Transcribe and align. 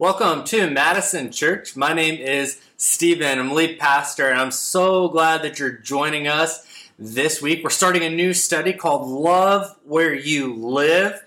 Welcome 0.00 0.44
to 0.44 0.70
Madison 0.70 1.32
Church. 1.32 1.74
My 1.74 1.92
name 1.92 2.20
is 2.20 2.60
Stephen. 2.76 3.40
I'm 3.40 3.50
lead 3.50 3.80
pastor, 3.80 4.28
and 4.28 4.40
I'm 4.40 4.52
so 4.52 5.08
glad 5.08 5.42
that 5.42 5.58
you're 5.58 5.72
joining 5.72 6.28
us 6.28 6.64
this 7.00 7.42
week. 7.42 7.64
We're 7.64 7.70
starting 7.70 8.04
a 8.04 8.08
new 8.08 8.32
study 8.32 8.72
called 8.72 9.08
Love 9.08 9.74
Where 9.82 10.14
You 10.14 10.54
Live. 10.54 11.20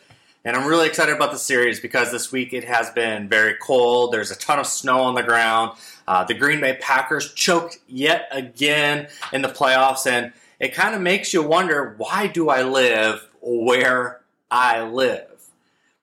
And 0.46 0.55
I'm 0.55 0.70
really 0.70 0.88
excited 0.88 1.13
about 1.13 1.34
the 1.34 1.38
series 1.38 1.81
because 1.81 2.13
this 2.13 2.31
week 2.31 2.54
it 2.54 2.63
has 2.63 2.89
been 2.92 3.28
very 3.28 3.55
cold. 3.62 4.13
There's 4.13 4.31
a 4.31 4.38
ton 4.38 4.57
of 4.57 4.65
snow 4.65 5.01
on 5.01 5.15
the 5.15 5.24
ground. 5.24 5.78
Uh, 6.08 6.24
the 6.24 6.33
Green 6.33 6.62
Bay 6.62 6.78
Packers 6.79 7.33
choked 7.33 7.79
yet 7.90 8.29
again 8.31 9.10
in 9.33 9.42
the 9.42 9.49
playoffs, 9.49 10.08
and 10.08 10.31
it 10.62 10.74
kind 10.74 10.96
of 10.96 11.01
makes 11.01 11.33
you 11.33 11.44
wonder 11.44 11.94
why 11.97 12.28
do 12.28 12.47
I 12.47 12.63
live 12.63 13.28
where 13.42 14.22
I 14.49 14.81
live? 14.81 15.28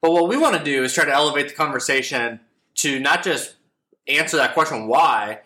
But 0.03 0.13
what 0.13 0.29
we 0.29 0.37
want 0.37 0.59
to 0.59 0.63
do 0.63 0.85
is 0.85 0.93
try 0.93 1.07
to 1.07 1.15
elevate 1.15 1.49
the 1.49 1.55
conversation 1.55 2.41
to 2.79 2.99
not 2.99 3.23
just 3.23 3.57
answer 4.07 4.37
that 4.37 4.55
question 4.55 4.87
why, 4.87 5.41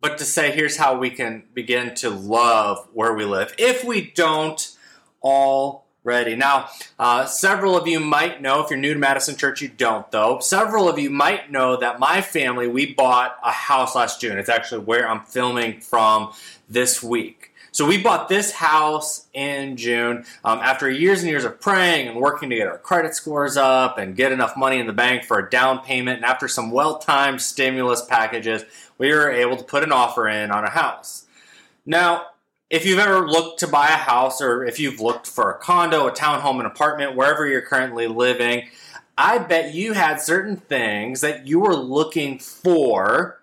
but 0.00 0.18
to 0.18 0.24
say 0.24 0.50
here's 0.50 0.76
how 0.76 0.98
we 0.98 1.10
can 1.10 1.44
begin 1.52 1.94
to 1.96 2.10
love 2.10 2.88
where 2.92 3.14
we 3.14 3.24
live 3.24 3.54
if 3.58 3.84
we 3.84 4.10
don't 4.12 4.76
already. 5.22 6.36
Now, 6.36 6.70
uh, 6.98 7.26
several 7.26 7.76
of 7.76 7.86
you 7.86 8.00
might 8.00 8.40
know, 8.40 8.62
if 8.62 8.70
you're 8.70 8.78
new 8.78 8.94
to 8.94 9.00
Madison 9.00 9.36
Church, 9.36 9.60
you 9.60 9.68
don't 9.68 10.10
though. 10.10 10.38
Several 10.40 10.88
of 10.88 10.98
you 10.98 11.10
might 11.10 11.50
know 11.50 11.76
that 11.76 11.98
my 11.98 12.22
family, 12.22 12.66
we 12.66 12.94
bought 12.94 13.36
a 13.44 13.52
house 13.52 13.94
last 13.94 14.20
June. 14.20 14.38
It's 14.38 14.48
actually 14.48 14.84
where 14.84 15.08
I'm 15.08 15.24
filming 15.24 15.80
from 15.80 16.32
this 16.68 17.02
week. 17.02 17.49
So 17.72 17.86
we 17.86 18.02
bought 18.02 18.28
this 18.28 18.52
house 18.52 19.26
in 19.32 19.76
June 19.76 20.24
um, 20.44 20.58
after 20.58 20.90
years 20.90 21.20
and 21.20 21.30
years 21.30 21.44
of 21.44 21.60
praying 21.60 22.08
and 22.08 22.18
working 22.18 22.50
to 22.50 22.56
get 22.56 22.66
our 22.66 22.78
credit 22.78 23.14
scores 23.14 23.56
up 23.56 23.96
and 23.98 24.16
get 24.16 24.32
enough 24.32 24.56
money 24.56 24.78
in 24.78 24.86
the 24.86 24.92
bank 24.92 25.24
for 25.24 25.38
a 25.38 25.48
down 25.48 25.80
payment. 25.80 26.16
And 26.16 26.24
after 26.24 26.48
some 26.48 26.70
well-timed 26.70 27.40
stimulus 27.40 28.04
packages, 28.04 28.64
we 28.98 29.12
were 29.12 29.30
able 29.30 29.56
to 29.56 29.64
put 29.64 29.84
an 29.84 29.92
offer 29.92 30.28
in 30.28 30.50
on 30.50 30.64
a 30.64 30.70
house. 30.70 31.26
Now, 31.86 32.26
if 32.70 32.84
you've 32.86 32.98
ever 32.98 33.28
looked 33.28 33.60
to 33.60 33.66
buy 33.66 33.88
a 33.88 33.96
house 33.96 34.40
or 34.40 34.64
if 34.64 34.78
you've 34.78 35.00
looked 35.00 35.26
for 35.26 35.50
a 35.50 35.58
condo, 35.58 36.06
a 36.06 36.12
townhome, 36.12 36.60
an 36.60 36.66
apartment, 36.66 37.16
wherever 37.16 37.46
you're 37.46 37.62
currently 37.62 38.06
living, 38.06 38.68
I 39.18 39.38
bet 39.38 39.74
you 39.74 39.92
had 39.92 40.20
certain 40.20 40.56
things 40.56 41.20
that 41.20 41.46
you 41.46 41.60
were 41.60 41.74
looking 41.74 42.38
for 42.38 43.39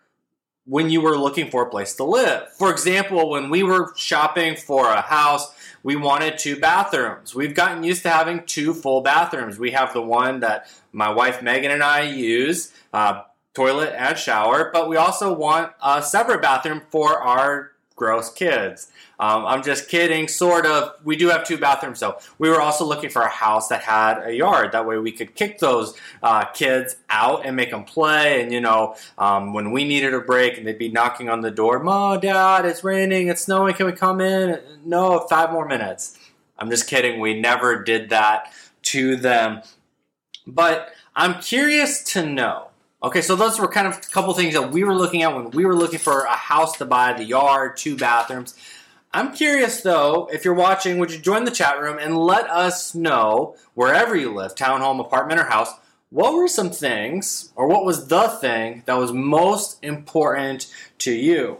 when 0.67 0.89
you 0.89 0.99
were 0.99 1.17
looking 1.17 1.49
for 1.49 1.63
a 1.63 1.69
place 1.69 1.95
to 1.95 2.03
live. 2.03 2.51
For 2.53 2.69
example, 2.69 3.29
when 3.29 3.49
we 3.49 3.63
were 3.63 3.93
shopping 3.95 4.57
for 4.57 4.89
a 4.89 5.01
house, 5.01 5.53
we 5.81 5.95
wanted 5.95 6.37
two 6.37 6.59
bathrooms. 6.59 7.33
We've 7.33 7.55
gotten 7.55 7.83
used 7.83 8.03
to 8.03 8.09
having 8.09 8.45
two 8.45 8.73
full 8.73 9.01
bathrooms. 9.01 9.57
We 9.57 9.71
have 9.71 9.93
the 9.93 10.01
one 10.01 10.41
that 10.41 10.69
my 10.91 11.09
wife 11.09 11.41
Megan 11.41 11.71
and 11.71 11.81
I 11.81 12.01
use, 12.01 12.73
uh, 12.93 13.21
toilet 13.53 13.93
and 13.97 14.17
shower, 14.17 14.69
but 14.73 14.89
we 14.89 14.97
also 14.97 15.33
want 15.33 15.71
a 15.81 16.03
separate 16.03 16.41
bathroom 16.41 16.81
for 16.89 17.21
our 17.21 17.71
gross 17.97 18.31
kids. 18.31 18.89
Um, 19.19 19.45
I'm 19.45 19.63
just 19.63 19.89
kidding, 19.89 20.27
sort 20.27 20.67
of. 20.67 20.93
We 21.03 21.15
do 21.15 21.27
have 21.29 21.43
two 21.43 21.57
bathrooms, 21.57 21.99
though. 21.99 22.17
We 22.37 22.49
were 22.49 22.61
also 22.61 22.85
looking 22.85 23.09
for 23.09 23.23
a 23.23 23.29
house 23.29 23.67
that 23.69 23.81
had 23.81 24.21
a 24.23 24.33
yard. 24.33 24.71
That 24.71 24.85
way 24.85 24.99
we 24.99 25.11
could 25.11 25.33
kick 25.33 25.57
those 25.57 25.97
uh, 26.21 26.45
kids 26.45 26.97
out 27.09 27.45
and 27.45 27.55
make 27.55 27.71
them 27.71 27.83
play. 27.83 28.43
And, 28.43 28.53
you 28.53 28.61
know, 28.61 28.95
um, 29.17 29.53
when 29.53 29.71
we 29.71 29.83
needed 29.83 30.13
a 30.13 30.21
break 30.21 30.57
and 30.57 30.65
they'd 30.65 30.77
be 30.77 30.89
knocking 30.89 31.29
on 31.29 31.41
the 31.41 31.51
door, 31.51 31.79
Mom, 31.79 32.19
Dad, 32.19 32.65
it's 32.65 32.83
raining, 32.83 33.27
it's 33.27 33.41
snowing, 33.41 33.73
can 33.73 33.87
we 33.87 33.91
come 33.91 34.21
in? 34.21 34.61
No, 34.85 35.25
five 35.27 35.51
more 35.51 35.67
minutes. 35.67 36.17
I'm 36.59 36.69
just 36.69 36.87
kidding. 36.87 37.19
We 37.19 37.39
never 37.39 37.83
did 37.83 38.09
that 38.11 38.53
to 38.83 39.15
them. 39.15 39.63
But 40.45 40.91
I'm 41.15 41.41
curious 41.41 42.03
to 42.13 42.23
know 42.23 42.66
Okay, 43.03 43.21
so 43.21 43.35
those 43.35 43.59
were 43.59 43.67
kind 43.67 43.85
of 43.85 43.97
a 43.97 44.01
couple 44.09 44.33
things 44.33 44.55
that 44.55 44.71
we 44.71 44.83
were 44.83 44.95
looking 44.95 45.21
at 45.21 45.35
when 45.35 45.51
we 45.51 45.65
were 45.65 45.75
looking 45.75 45.99
for 45.99 46.21
a 46.21 46.35
house 46.35 46.77
to 46.77 46.85
buy, 46.85 47.13
the 47.13 47.23
yard, 47.23 47.77
two 47.77 47.95
bathrooms. 47.95 48.55
I'm 49.13 49.33
curious 49.33 49.81
though, 49.81 50.27
if 50.33 50.43
you're 50.43 50.55
watching, 50.55 50.97
would 50.97 51.11
you 51.11 51.19
join 51.19 51.43
the 51.43 51.51
chat 51.51 51.79
room 51.79 51.99
and 51.99 52.17
let 52.17 52.49
us 52.49 52.95
know 52.95 53.55
wherever 53.75 54.15
you 54.15 54.33
live, 54.33 54.55
townhome, 54.55 54.99
apartment, 54.99 55.39
or 55.39 55.43
house, 55.43 55.69
what 56.09 56.33
were 56.33 56.47
some 56.47 56.71
things, 56.71 57.51
or 57.55 57.67
what 57.67 57.85
was 57.85 58.07
the 58.07 58.29
thing 58.29 58.81
that 58.85 58.97
was 58.97 59.11
most 59.11 59.77
important 59.83 60.73
to 60.99 61.11
you? 61.11 61.59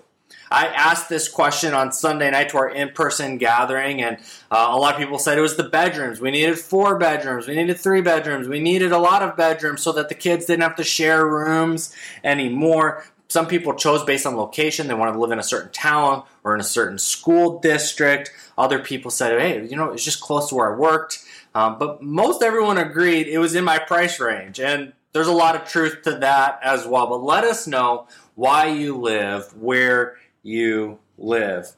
I 0.52 0.68
asked 0.68 1.10
this 1.10 1.28
question 1.28 1.74
on 1.74 1.92
Sunday 1.92 2.32
night 2.32 2.50
to 2.50 2.58
our 2.58 2.70
in 2.70 2.90
person 2.90 3.38
gathering, 3.38 4.02
and 4.02 4.18
uh, 4.52 4.68
a 4.70 4.78
lot 4.78 4.94
of 4.94 5.00
people 5.00 5.20
said 5.20 5.38
it 5.38 5.42
was 5.42 5.58
the 5.58 5.70
bedrooms. 5.70 6.22
We 6.22 6.32
needed 6.32 6.58
four 6.58 6.98
bedrooms, 6.98 7.48
we 7.48 7.56
needed 7.56 7.78
three 7.80 8.02
bedrooms, 8.02 8.48
we 8.48 8.60
needed 8.60 8.92
a 8.92 8.98
lot 8.98 9.22
of 9.22 9.36
bedrooms 9.36 9.82
so 9.82 9.92
that 9.94 10.10
the 10.10 10.16
kids 10.16 10.46
didn't 10.46 10.64
have 10.64 10.76
to 10.78 10.84
share 10.84 11.26
rooms 11.26 11.94
anymore. 12.24 13.06
Some 13.30 13.48
people 13.48 13.74
chose 13.74 14.04
based 14.06 14.26
on 14.26 14.38
location, 14.38 14.88
they 14.88 14.94
wanted 14.94 15.14
to 15.14 15.20
live 15.20 15.32
in 15.32 15.40
a 15.40 15.44
certain 15.44 15.72
town 15.72 16.24
or 16.44 16.56
in 16.56 16.62
a 16.62 16.66
certain 16.66 16.98
school 16.98 17.60
district. 17.60 18.32
Other 18.58 18.80
people 18.80 19.12
said, 19.12 19.40
hey, 19.40 19.66
you 19.66 19.76
know, 19.76 19.92
it's 19.92 20.04
just 20.04 20.22
close 20.22 20.50
to 20.50 20.56
where 20.56 20.74
I 20.74 20.78
worked. 20.78 21.26
Um, 21.54 21.78
but 21.78 22.02
most 22.02 22.42
everyone 22.42 22.78
agreed 22.78 23.28
it 23.28 23.40
was 23.40 23.54
in 23.56 23.66
my 23.66 23.80
price 23.80 24.20
range. 24.20 24.60
And 24.62 24.94
there's 25.12 25.28
a 25.28 25.34
lot 25.34 25.56
of 25.56 25.68
truth 25.68 26.04
to 26.04 26.12
that 26.20 26.60
as 26.64 26.86
well. 26.86 27.08
But 27.08 27.24
let 27.24 27.44
us 27.44 27.68
know 27.68 28.08
why 28.36 28.68
you 28.68 28.96
live 28.96 29.52
where 29.58 30.18
you 30.48 31.00
live. 31.18 31.74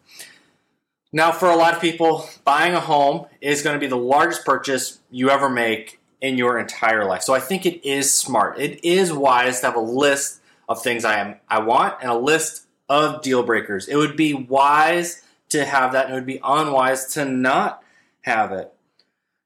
Now, 1.12 1.32
for 1.32 1.50
a 1.50 1.56
lot 1.56 1.74
of 1.74 1.82
people, 1.82 2.30
buying 2.46 2.74
a 2.74 2.80
home 2.80 3.26
is 3.42 3.64
going 3.64 3.74
to 3.74 3.80
be 3.80 3.88
the 3.88 3.98
largest 3.98 4.46
purchase 4.46 5.00
you 5.10 5.32
ever 5.32 5.50
make 5.50 6.00
in 6.22 6.38
your 6.38 6.60
entire 6.60 7.04
life. 7.06 7.24
So 7.24 7.34
I 7.34 7.40
think 7.40 7.66
it 7.66 7.88
is 7.88 8.14
smart. 8.16 8.60
It 8.60 8.86
is 8.86 9.12
wise 9.12 9.62
to 9.62 9.68
have 9.68 9.76
a 9.76 9.82
list 9.82 10.42
of 10.68 10.84
things 10.84 11.04
I 11.04 11.18
am 11.20 11.36
I 11.48 11.60
want 11.60 11.96
and 12.02 12.12
a 12.12 12.18
list 12.18 12.68
of 12.88 13.24
deal 13.24 13.42
breakers. 13.42 13.88
It 13.88 13.96
would 13.96 14.16
be 14.16 14.34
wise 14.34 15.24
to 15.50 15.66
have 15.66 15.94
that 15.94 16.06
and 16.06 16.14
it 16.14 16.18
would 16.18 16.26
be 16.28 16.40
unwise 16.44 17.08
to 17.14 17.26
not 17.26 17.82
have 18.22 18.52
it. 18.52 18.72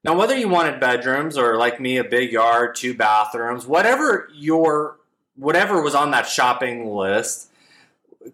Now, 0.02 0.18
whether 0.18 0.36
you 0.36 0.48
wanted 0.48 0.80
bedrooms 0.80 1.38
or 1.38 1.56
like 1.56 1.80
me, 1.80 1.96
a 1.96 2.04
big 2.04 2.30
yard, 2.30 2.74
two 2.74 2.92
bathrooms, 2.92 3.66
whatever 3.66 4.28
your 4.34 4.98
whatever 5.36 5.82
was 5.82 5.94
on 5.94 6.10
that 6.10 6.28
shopping 6.28 6.94
list, 6.94 7.48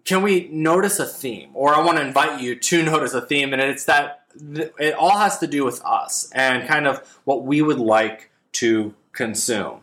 can 0.05 0.21
we 0.21 0.47
notice 0.51 0.99
a 0.99 1.05
theme? 1.05 1.49
Or 1.53 1.75
I 1.75 1.83
want 1.83 1.97
to 1.97 2.05
invite 2.05 2.41
you 2.41 2.55
to 2.55 2.83
notice 2.91 3.13
a 3.13 3.21
theme, 3.21 3.53
and 3.53 3.61
it's 3.61 3.85
that 3.85 4.23
it 4.79 4.93
all 4.93 5.17
has 5.17 5.39
to 5.39 5.47
do 5.47 5.65
with 5.65 5.83
us 5.83 6.31
and 6.33 6.67
kind 6.67 6.87
of 6.87 7.05
what 7.25 7.43
we 7.43 7.61
would 7.61 7.79
like 7.79 8.31
to 8.53 8.93
consume. 9.11 9.81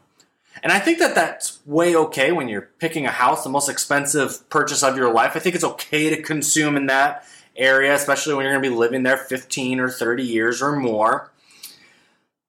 And 0.62 0.72
I 0.72 0.78
think 0.78 0.98
that 0.98 1.14
that's 1.14 1.64
way 1.66 1.94
okay 1.94 2.32
when 2.32 2.48
you're 2.48 2.70
picking 2.78 3.06
a 3.06 3.10
house, 3.10 3.44
the 3.44 3.50
most 3.50 3.68
expensive 3.68 4.48
purchase 4.48 4.82
of 4.82 4.96
your 4.96 5.12
life. 5.12 5.36
I 5.36 5.38
think 5.38 5.54
it's 5.54 5.64
okay 5.64 6.10
to 6.10 6.22
consume 6.22 6.76
in 6.76 6.86
that 6.86 7.24
area, 7.56 7.94
especially 7.94 8.34
when 8.34 8.44
you're 8.44 8.52
going 8.52 8.64
to 8.64 8.70
be 8.70 8.74
living 8.74 9.02
there 9.02 9.16
15 9.16 9.80
or 9.80 9.88
30 9.88 10.22
years 10.24 10.62
or 10.62 10.76
more. 10.76 11.30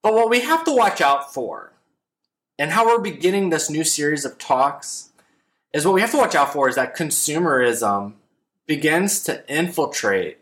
But 0.02 0.14
what 0.14 0.30
we 0.30 0.40
have 0.42 0.64
to 0.64 0.75
watch 0.75 1.02
out 1.02 1.34
for, 1.34 1.74
and 2.58 2.72
how 2.72 2.86
we're 2.86 3.02
beginning 3.02 3.50
this 3.50 3.69
new 3.69 3.84
series 3.84 4.25
of 4.25 4.38
talks, 4.38 5.09
is 5.74 5.85
what 5.85 5.94
we 5.94 6.02
have 6.02 6.12
to 6.12 6.18
watch 6.18 6.35
out 6.35 6.53
for 6.53 6.68
is 6.68 6.75
that 6.75 6.97
consumerism 6.97 8.13
begins 8.66 9.24
to 9.24 9.44
infiltrate 9.47 10.38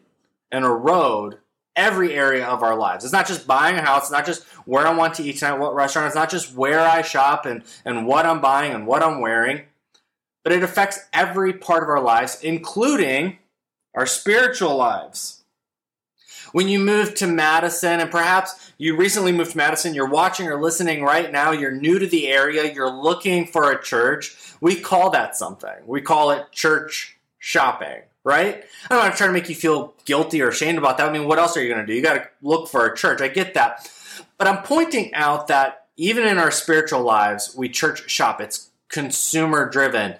and 0.51 0.65
erode 0.65 1.37
every 1.75 2.13
area 2.13 2.45
of 2.45 2.63
our 2.63 2.75
lives. 2.75 3.03
It's 3.03 3.13
not 3.13 3.27
just 3.27 3.47
buying 3.47 3.77
a 3.77 3.81
house, 3.81 4.03
it's 4.03 4.11
not 4.11 4.25
just 4.25 4.43
where 4.65 4.87
I 4.87 4.93
want 4.93 5.13
to 5.15 5.23
eat 5.23 5.37
tonight, 5.37 5.59
what 5.59 5.75
restaurant, 5.75 6.07
it's 6.07 6.15
not 6.15 6.29
just 6.29 6.53
where 6.55 6.79
I 6.79 7.01
shop 7.03 7.45
and, 7.45 7.63
and 7.85 8.07
what 8.07 8.25
I'm 8.25 8.41
buying 8.41 8.73
and 8.73 8.87
what 8.87 9.03
I'm 9.03 9.21
wearing, 9.21 9.63
but 10.43 10.53
it 10.53 10.63
affects 10.63 10.99
every 11.13 11.53
part 11.53 11.83
of 11.83 11.89
our 11.89 12.01
lives, 12.01 12.41
including 12.41 13.37
our 13.93 14.05
spiritual 14.05 14.75
lives. 14.75 15.36
When 16.57 16.69
you 16.69 16.79
move 16.79 17.13
to 17.13 17.27
Madison, 17.27 17.99
and 17.99 18.09
perhaps 18.09 18.71
you 18.79 18.97
recently 18.97 19.31
moved 19.31 19.51
to 19.51 19.57
Madison, 19.57 19.93
you're 19.93 20.09
watching 20.09 20.47
or 20.47 20.59
listening 20.59 21.03
right 21.03 21.31
now, 21.31 21.51
you're 21.51 21.69
new 21.69 21.99
to 21.99 22.07
the 22.07 22.29
area, 22.29 22.73
you're 22.73 22.89
looking 22.89 23.45
for 23.45 23.71
a 23.71 23.79
church, 23.79 24.35
we 24.59 24.73
call 24.73 25.11
that 25.11 25.37
something. 25.37 25.75
We 25.85 26.01
call 26.01 26.31
it 26.31 26.51
church 26.51 27.15
shopping, 27.37 28.01
right? 28.23 28.65
I'm 28.89 28.97
not 28.97 29.15
trying 29.15 29.29
to 29.29 29.33
make 29.33 29.49
you 29.49 29.53
feel 29.53 29.93
guilty 30.05 30.41
or 30.41 30.49
ashamed 30.49 30.79
about 30.79 30.97
that. 30.97 31.07
I 31.07 31.11
mean, 31.11 31.27
what 31.27 31.37
else 31.37 31.55
are 31.55 31.61
you 31.61 31.71
going 31.71 31.85
to 31.85 31.85
do? 31.85 31.93
You 31.93 32.01
got 32.01 32.15
to 32.15 32.27
look 32.41 32.69
for 32.69 32.87
a 32.87 32.97
church. 32.97 33.21
I 33.21 33.27
get 33.27 33.53
that. 33.53 33.87
But 34.39 34.47
I'm 34.47 34.63
pointing 34.63 35.13
out 35.13 35.49
that 35.49 35.85
even 35.95 36.25
in 36.25 36.39
our 36.39 36.49
spiritual 36.49 37.03
lives, 37.03 37.53
we 37.55 37.69
church 37.69 38.09
shop. 38.09 38.41
It's 38.41 38.71
consumer 38.89 39.69
driven. 39.69 40.15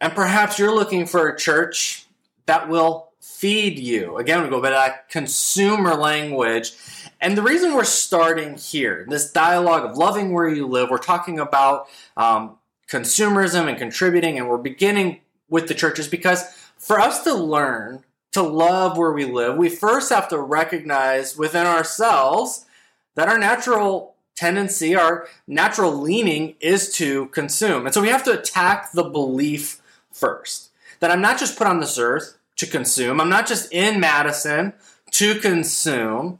And 0.00 0.12
perhaps 0.12 0.58
you're 0.58 0.74
looking 0.74 1.06
for 1.06 1.28
a 1.28 1.38
church 1.38 2.04
that 2.46 2.68
will 2.68 3.07
feed 3.38 3.78
you. 3.78 4.16
Again, 4.16 4.42
we 4.42 4.48
go 4.48 4.60
back 4.60 5.08
to 5.08 5.12
consumer 5.12 5.94
language. 5.94 6.72
And 7.20 7.38
the 7.38 7.42
reason 7.42 7.72
we're 7.72 7.84
starting 7.84 8.56
here, 8.56 9.06
this 9.08 9.30
dialogue 9.30 9.88
of 9.88 9.96
loving 9.96 10.32
where 10.32 10.48
you 10.48 10.66
live, 10.66 10.90
we're 10.90 10.98
talking 10.98 11.38
about 11.38 11.86
um, 12.16 12.56
consumerism 12.90 13.68
and 13.68 13.78
contributing, 13.78 14.38
and 14.38 14.48
we're 14.48 14.58
beginning 14.58 15.20
with 15.48 15.68
the 15.68 15.74
churches 15.74 16.08
because 16.08 16.42
for 16.78 16.98
us 16.98 17.22
to 17.22 17.32
learn 17.32 18.02
to 18.32 18.42
love 18.42 18.98
where 18.98 19.12
we 19.12 19.24
live, 19.24 19.56
we 19.56 19.68
first 19.68 20.10
have 20.10 20.28
to 20.30 20.38
recognize 20.40 21.36
within 21.36 21.64
ourselves 21.64 22.66
that 23.14 23.28
our 23.28 23.38
natural 23.38 24.16
tendency, 24.34 24.96
our 24.96 25.28
natural 25.46 25.92
leaning 25.92 26.56
is 26.58 26.92
to 26.94 27.26
consume. 27.26 27.86
And 27.86 27.94
so 27.94 28.02
we 28.02 28.08
have 28.08 28.24
to 28.24 28.36
attack 28.36 28.90
the 28.90 29.04
belief 29.04 29.80
first 30.12 30.70
that 30.98 31.12
I'm 31.12 31.20
not 31.20 31.38
just 31.38 31.56
put 31.56 31.68
on 31.68 31.78
this 31.78 31.98
earth 31.98 32.37
to 32.58 32.66
consume, 32.66 33.20
I'm 33.20 33.28
not 33.28 33.46
just 33.46 33.72
in 33.72 33.98
Madison 33.98 34.74
to 35.12 35.36
consume, 35.36 36.38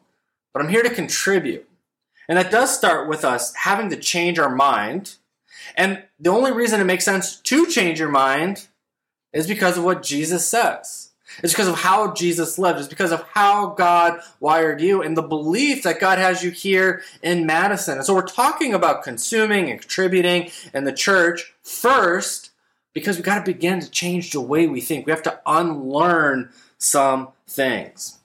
but 0.53 0.63
I'm 0.63 0.69
here 0.69 0.83
to 0.83 0.91
contribute. 0.91 1.69
And 2.29 2.37
that 2.37 2.51
does 2.51 2.77
start 2.77 3.09
with 3.09 3.25
us 3.25 3.55
having 3.55 3.89
to 3.91 3.97
change 3.97 4.39
our 4.39 4.55
mind. 4.55 5.17
And 5.77 6.03
the 6.21 6.31
only 6.31 6.53
reason 6.53 6.81
it 6.81 6.85
makes 6.85 7.05
sense 7.05 7.37
to 7.41 7.67
change 7.67 7.99
your 7.99 8.11
mind 8.11 8.69
is 9.33 9.47
because 9.47 9.79
of 9.79 9.85
what 9.85 10.03
Jesus 10.03 10.47
says. 10.47 11.11
It's 11.43 11.53
because 11.53 11.69
of 11.69 11.77
how 11.77 12.13
Jesus 12.15 12.59
lived. 12.59 12.79
It's 12.79 12.89
because 12.89 13.13
of 13.13 13.23
how 13.35 13.71
God 13.71 14.21
wired 14.41 14.81
you 14.81 15.03
and 15.03 15.17
the 15.17 15.23
belief 15.23 15.83
that 15.85 16.01
God 16.01 16.19
has 16.19 16.43
you 16.43 16.51
here 16.51 17.03
in 17.23 17.47
Madison. 17.47 17.99
And 17.99 18.07
so 18.07 18.15
we're 18.15 18.23
talking 18.23 18.75
about 18.75 19.05
consuming 19.05 19.71
and 19.71 19.81
contributing 19.81 20.51
in 20.75 20.85
the 20.85 20.93
church 20.93 21.55
first 21.63 22.48
because 22.93 23.17
we 23.17 23.23
got 23.23 23.45
to 23.45 23.53
begin 23.53 23.81
to 23.81 23.91
change 23.91 24.31
the 24.31 24.41
way 24.41 24.67
we 24.67 24.81
think. 24.81 25.07
We 25.07 25.13
have 25.13 25.23
to 25.25 25.41
unlearn 25.47 26.51
some 26.79 27.29
things. 27.47 28.19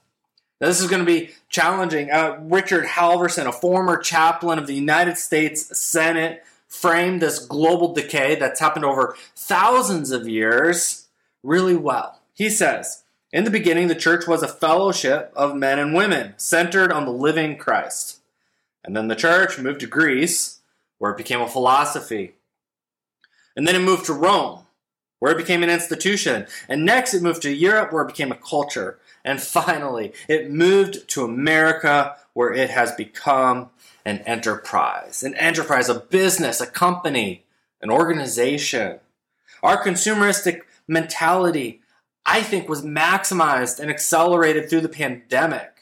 Now, 0.60 0.68
this 0.68 0.80
is 0.80 0.88
going 0.88 1.04
to 1.04 1.06
be 1.06 1.30
challenging. 1.48 2.10
Uh, 2.10 2.38
Richard 2.42 2.84
Halverson, 2.84 3.46
a 3.46 3.52
former 3.52 3.98
chaplain 3.98 4.58
of 4.58 4.66
the 4.66 4.74
United 4.74 5.18
States 5.18 5.78
Senate, 5.78 6.44
framed 6.68 7.22
this 7.22 7.38
global 7.38 7.92
decay 7.92 8.34
that's 8.34 8.60
happened 8.60 8.84
over 8.84 9.16
thousands 9.36 10.10
of 10.10 10.28
years 10.28 11.06
really 11.42 11.76
well. 11.76 12.20
He 12.32 12.50
says, 12.50 13.04
in 13.32 13.44
the 13.44 13.50
beginning, 13.50 13.88
the 13.88 13.94
church 13.94 14.26
was 14.26 14.42
a 14.42 14.48
fellowship 14.48 15.32
of 15.34 15.56
men 15.56 15.78
and 15.78 15.94
women 15.94 16.34
centered 16.36 16.92
on 16.92 17.04
the 17.04 17.12
living 17.12 17.58
Christ. 17.58 18.20
And 18.84 18.96
then 18.96 19.08
the 19.08 19.16
church 19.16 19.58
moved 19.58 19.80
to 19.80 19.86
Greece, 19.86 20.60
where 20.98 21.10
it 21.10 21.16
became 21.16 21.40
a 21.40 21.48
philosophy. 21.48 22.34
And 23.56 23.66
then 23.66 23.76
it 23.76 23.80
moved 23.80 24.06
to 24.06 24.12
Rome, 24.12 24.60
where 25.18 25.32
it 25.32 25.38
became 25.38 25.62
an 25.62 25.70
institution. 25.70 26.46
And 26.68 26.84
next, 26.84 27.14
it 27.14 27.22
moved 27.22 27.42
to 27.42 27.52
Europe, 27.52 27.92
where 27.92 28.02
it 28.02 28.08
became 28.08 28.32
a 28.32 28.36
culture. 28.36 28.98
And 29.24 29.40
finally, 29.60 30.12
it 30.28 30.50
moved 30.50 31.08
to 31.10 31.24
America, 31.24 32.16
where 32.32 32.52
it 32.52 32.70
has 32.70 32.92
become 32.92 33.70
an 34.04 34.18
enterprise. 34.20 35.22
An 35.22 35.34
enterprise, 35.34 35.88
a 35.88 36.00
business, 36.00 36.60
a 36.60 36.66
company, 36.66 37.44
an 37.80 37.90
organization. 37.90 39.00
Our 39.62 39.82
consumeristic 39.82 40.60
mentality 40.86 41.80
I 42.26 42.42
think 42.42 42.68
was 42.68 42.82
maximized 42.82 43.78
and 43.78 43.90
accelerated 43.90 44.68
through 44.68 44.80
the 44.80 44.88
pandemic. 44.88 45.73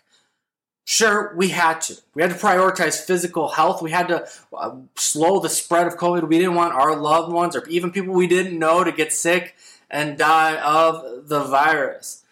Sure, 0.84 1.32
we 1.36 1.48
had 1.48 1.80
to. 1.82 1.96
We 2.14 2.22
had 2.22 2.32
to 2.32 2.36
prioritize 2.36 3.00
physical 3.00 3.48
health. 3.48 3.82
We 3.82 3.92
had 3.92 4.08
to 4.08 4.28
uh, 4.52 4.76
slow 4.96 5.38
the 5.38 5.48
spread 5.48 5.86
of 5.86 5.96
COVID. 5.96 6.28
We 6.28 6.38
didn't 6.38 6.56
want 6.56 6.74
our 6.74 6.96
loved 6.96 7.32
ones 7.32 7.54
or 7.54 7.66
even 7.68 7.92
people 7.92 8.14
we 8.14 8.26
didn't 8.26 8.58
know 8.58 8.82
to 8.82 8.90
get 8.90 9.12
sick 9.12 9.54
and 9.90 10.18
die 10.18 10.56
of 10.60 11.28
the 11.28 11.44
virus. 11.44 12.24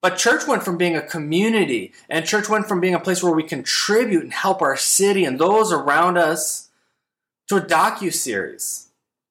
But 0.00 0.18
church 0.18 0.48
went 0.48 0.64
from 0.64 0.78
being 0.78 0.96
a 0.96 1.02
community 1.02 1.92
and 2.10 2.26
church 2.26 2.48
went 2.48 2.66
from 2.66 2.80
being 2.80 2.94
a 2.94 3.00
place 3.00 3.22
where 3.22 3.32
we 3.32 3.44
contribute 3.44 4.24
and 4.24 4.32
help 4.32 4.60
our 4.60 4.76
city 4.76 5.24
and 5.24 5.38
those 5.38 5.72
around 5.72 6.18
us 6.18 6.70
to 7.48 7.56
a 7.56 7.60
docu 7.60 8.12
series 8.12 8.88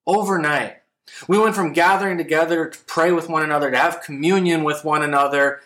overnight 0.07 0.81
we 1.27 1.37
went 1.37 1.55
from 1.55 1.73
gathering 1.73 2.17
together 2.17 2.67
to 2.67 2.79
pray 2.85 3.11
with 3.11 3.29
one 3.29 3.43
another, 3.43 3.71
to 3.71 3.77
have 3.77 4.01
communion 4.01 4.63
with 4.63 4.83
one 4.83 5.03
another, 5.03 5.61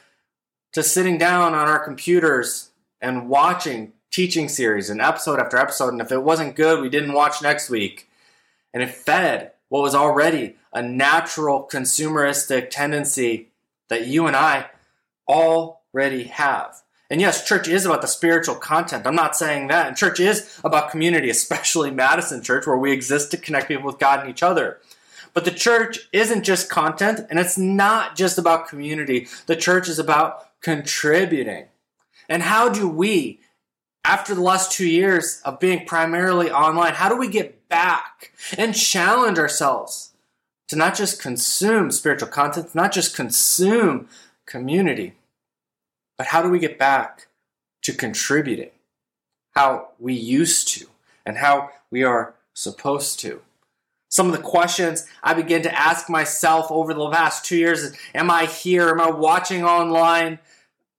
to 0.74 0.84
sitting 0.84 1.18
down 1.18 1.54
on 1.54 1.68
our 1.68 1.80
computers 1.80 2.70
and 3.06 3.30
watching 3.30 3.94
teaching 4.12 4.50
series 4.50 4.90
and 4.90 5.00
episode 5.00 5.40
after 5.40 5.58
episode. 5.58 5.90
And 5.90 6.02
if 6.02 6.12
it 6.12 6.24
wasn't 6.24 6.56
good, 6.56 6.82
we 6.82 6.90
didn't 6.90 7.14
watch 7.14 7.42
next 7.42 7.70
week. 7.70 8.10
And 8.74 8.82
it 8.82 8.90
fed 8.90 9.52
what 9.70 9.84
was 9.84 9.94
already 9.94 10.56
a 10.74 10.82
natural 10.82 11.68
consumeristic 11.72 12.70
tendency 12.72 13.50
that 13.90 14.08
you 14.08 14.26
and 14.26 14.36
I 14.36 14.72
already 15.30 16.24
have. 16.24 16.82
And 17.12 17.22
yes, 17.22 17.48
church 17.48 17.68
is 17.68 17.86
about 17.86 18.02
the 18.02 18.08
spiritual 18.08 18.56
content. 18.56 19.06
I'm 19.06 19.16
not 19.16 19.36
saying 19.36 19.68
that. 19.68 19.88
And 19.88 19.96
church 19.96 20.20
is 20.20 20.60
about 20.64 20.90
community, 20.90 21.30
especially 21.30 21.92
Madison 21.92 22.42
Church, 22.42 22.66
where 22.66 22.78
we 22.78 22.92
exist 22.92 23.30
to 23.32 23.38
connect 23.38 23.68
people 23.68 23.86
with 23.86 24.00
God 24.00 24.22
and 24.22 24.30
each 24.30 24.42
other. 24.42 24.80
But 25.36 25.46
the 25.46 25.52
church 25.52 26.10
isn't 26.12 26.44
just 26.44 26.72
content 26.72 27.28
and 27.30 27.38
it's 27.38 27.58
not 27.58 28.16
just 28.16 28.40
about 28.40 28.68
community. 28.68 29.28
The 29.46 29.56
church 29.56 29.88
is 29.90 30.00
about 30.00 30.62
contributing. 30.62 31.66
And 32.30 32.44
how 32.44 32.70
do 32.70 32.88
we, 32.88 33.40
after 34.04 34.34
the 34.34 34.42
last 34.42 34.72
two 34.72 34.88
years 34.88 35.42
of 35.46 35.60
being 35.60 35.86
primarily 35.86 36.52
online, 36.52 36.94
how 36.94 37.10
do 37.10 37.18
we 37.18 37.28
get 37.28 37.68
back 37.70 38.32
and 38.58 38.76
challenge 38.76 39.38
ourselves 39.38 40.14
to 40.68 40.76
not 40.76 40.96
just 40.96 41.22
consume 41.22 41.92
spiritual 41.92 42.30
content, 42.30 42.74
not 42.74 42.92
just 42.92 43.16
consume 43.16 44.08
community, 44.46 45.14
but 46.18 46.28
how 46.28 46.42
do 46.42 46.50
we 46.50 46.60
get 46.60 46.80
back 46.80 47.28
to 47.84 47.94
contributing 47.94 48.72
how 49.52 49.90
we 50.00 50.14
used 50.14 50.68
to 50.70 50.88
and 51.26 51.38
how 51.38 51.70
we 51.92 52.04
are 52.04 52.36
supposed 52.54 53.20
to? 53.20 53.42
some 54.16 54.28
of 54.28 54.32
the 54.32 54.42
questions 54.42 55.06
I 55.22 55.34
begin 55.34 55.62
to 55.64 55.78
ask 55.78 56.10
myself 56.10 56.72
over 56.72 56.94
the 56.94 57.10
past 57.10 57.44
two 57.44 57.58
years 57.58 57.82
is 57.82 57.98
Am 58.14 58.32
I 58.32 58.46
here? 58.46 58.88
Am 58.88 59.02
I 59.02 59.10
watching 59.10 59.66
online 59.66 60.40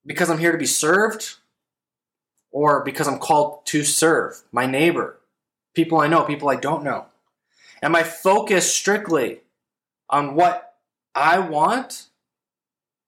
because 0.06 0.30
I'm 0.30 0.38
here 0.38 0.52
to 0.52 0.58
be 0.58 0.66
served? 0.66 1.36
Or 2.52 2.82
because 2.84 3.06
I'm 3.06 3.18
called 3.18 3.66
to 3.66 3.84
serve 3.84 4.42
my 4.50 4.64
neighbor, 4.64 5.18
people 5.74 5.98
I 5.98 6.06
know, 6.06 6.22
people 6.22 6.48
I 6.48 6.56
don't 6.56 6.84
know? 6.84 7.06
Am 7.82 7.94
I 7.94 8.02
focused 8.02 8.74
strictly 8.74 9.40
on 10.08 10.34
what 10.34 10.74
I 11.14 11.38
want? 11.38 12.06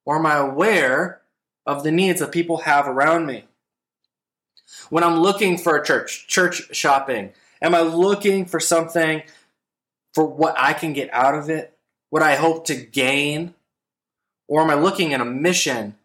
Or 0.05 0.19
am 0.19 0.27
I 0.27 0.37
aware 0.37 1.23
of 1.65 1.83
the 1.83 1.93
needs 1.93 2.21
that 2.21 2.33
people 2.33 2.59
have 2.59 2.87
around 2.87 3.27
me? 3.27 3.45
When 4.91 5.05
I'm 5.05 5.21
looking 5.21 5.57
for 5.57 5.77
a 5.77 5.85
church, 5.85 6.27
church 6.27 6.75
shopping, 6.77 7.33
am 7.63 7.75
I 7.75 7.81
looking 7.81 8.45
for 8.45 8.61
something 8.61 9.23
for 10.13 10.25
what 10.25 10.55
I 10.59 10.75
can 10.75 10.93
get 10.93 11.13
out 11.13 11.35
of 11.35 11.49
it, 11.49 11.79
what 12.11 12.23
I 12.23 12.37
hope 12.37 12.67
to 12.67 12.75
gain? 12.75 13.55
Or 14.47 14.61
am 14.63 14.71
I 14.71 14.75
looking 14.75 15.15
at 15.15 15.21
a 15.21 15.27
mission 15.27 15.98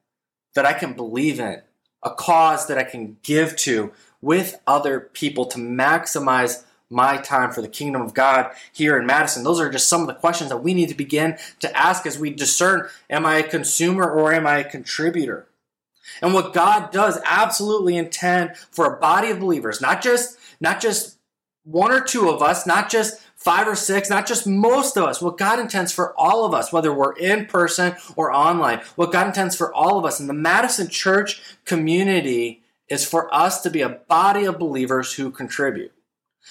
that 0.55 0.65
I 0.65 0.73
can 0.73 0.93
believe 0.93 1.39
in, 1.39 1.61
a 2.03 2.11
cause 2.11 2.67
that 2.67 2.77
I 2.77 2.83
can 2.83 3.17
give 3.23 3.55
to 3.57 3.91
with 4.21 4.59
other 4.67 4.99
people 4.99 5.45
to 5.47 5.57
maximize 5.57 6.63
my 6.89 7.17
time 7.17 7.51
for 7.51 7.61
the 7.61 7.67
kingdom 7.67 8.01
of 8.01 8.13
God 8.13 8.51
here 8.71 8.97
in 8.97 9.05
Madison? 9.05 9.43
Those 9.43 9.59
are 9.59 9.69
just 9.69 9.87
some 9.87 10.01
of 10.01 10.07
the 10.07 10.13
questions 10.13 10.49
that 10.49 10.63
we 10.63 10.73
need 10.73 10.89
to 10.89 10.95
begin 10.95 11.37
to 11.59 11.77
ask 11.77 12.05
as 12.05 12.19
we 12.19 12.29
discern 12.29 12.87
am 13.09 13.25
I 13.25 13.37
a 13.37 13.47
consumer 13.47 14.09
or 14.09 14.33
am 14.33 14.45
I 14.45 14.59
a 14.59 14.69
contributor? 14.69 15.47
And 16.21 16.33
what 16.33 16.53
God 16.53 16.91
does 16.91 17.19
absolutely 17.25 17.97
intend 17.97 18.55
for 18.71 18.85
a 18.85 18.99
body 18.99 19.31
of 19.31 19.39
believers, 19.39 19.81
not 19.81 20.01
just 20.01 20.37
not 20.59 20.81
just 20.81 21.17
one 21.63 21.91
or 21.91 22.01
two 22.01 22.29
of 22.29 22.41
us, 22.41 22.67
not 22.67 22.89
just 22.89 23.21
five 23.43 23.67
or 23.67 23.75
six, 23.75 24.09
not 24.09 24.25
just 24.25 24.47
most 24.47 24.97
of 24.97 25.03
us, 25.03 25.21
what 25.21 25.37
God 25.37 25.59
intends 25.59 25.91
for 25.91 26.17
all 26.17 26.45
of 26.45 26.53
us, 26.53 26.71
whether 26.71 26.93
we're 26.93 27.15
in 27.17 27.45
person 27.45 27.95
or 28.15 28.31
online, 28.31 28.79
what 28.95 29.11
God 29.11 29.27
intends 29.27 29.55
for 29.55 29.73
all 29.73 29.99
of 29.99 30.05
us. 30.05 30.19
And 30.19 30.29
the 30.29 30.33
Madison 30.33 30.87
Church 30.87 31.41
community 31.65 32.61
is 32.87 33.05
for 33.05 33.33
us 33.33 33.61
to 33.61 33.69
be 33.69 33.81
a 33.81 33.89
body 33.89 34.45
of 34.45 34.59
believers 34.59 35.13
who 35.13 35.29
contribute. 35.29 35.91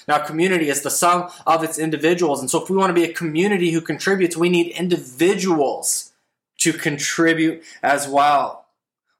Now, 0.08 0.18
community 0.18 0.68
is 0.68 0.82
the 0.82 0.90
sum 0.90 1.30
of 1.46 1.62
its 1.62 1.78
individuals. 1.78 2.40
And 2.40 2.50
so, 2.50 2.62
if 2.62 2.70
we 2.70 2.76
want 2.76 2.90
to 2.90 2.94
be 2.94 3.04
a 3.04 3.12
community 3.12 3.70
who 3.70 3.80
contributes, 3.80 4.36
we 4.36 4.48
need 4.48 4.68
individuals 4.68 6.12
to 6.58 6.72
contribute 6.72 7.62
as 7.82 8.08
well. 8.08 8.66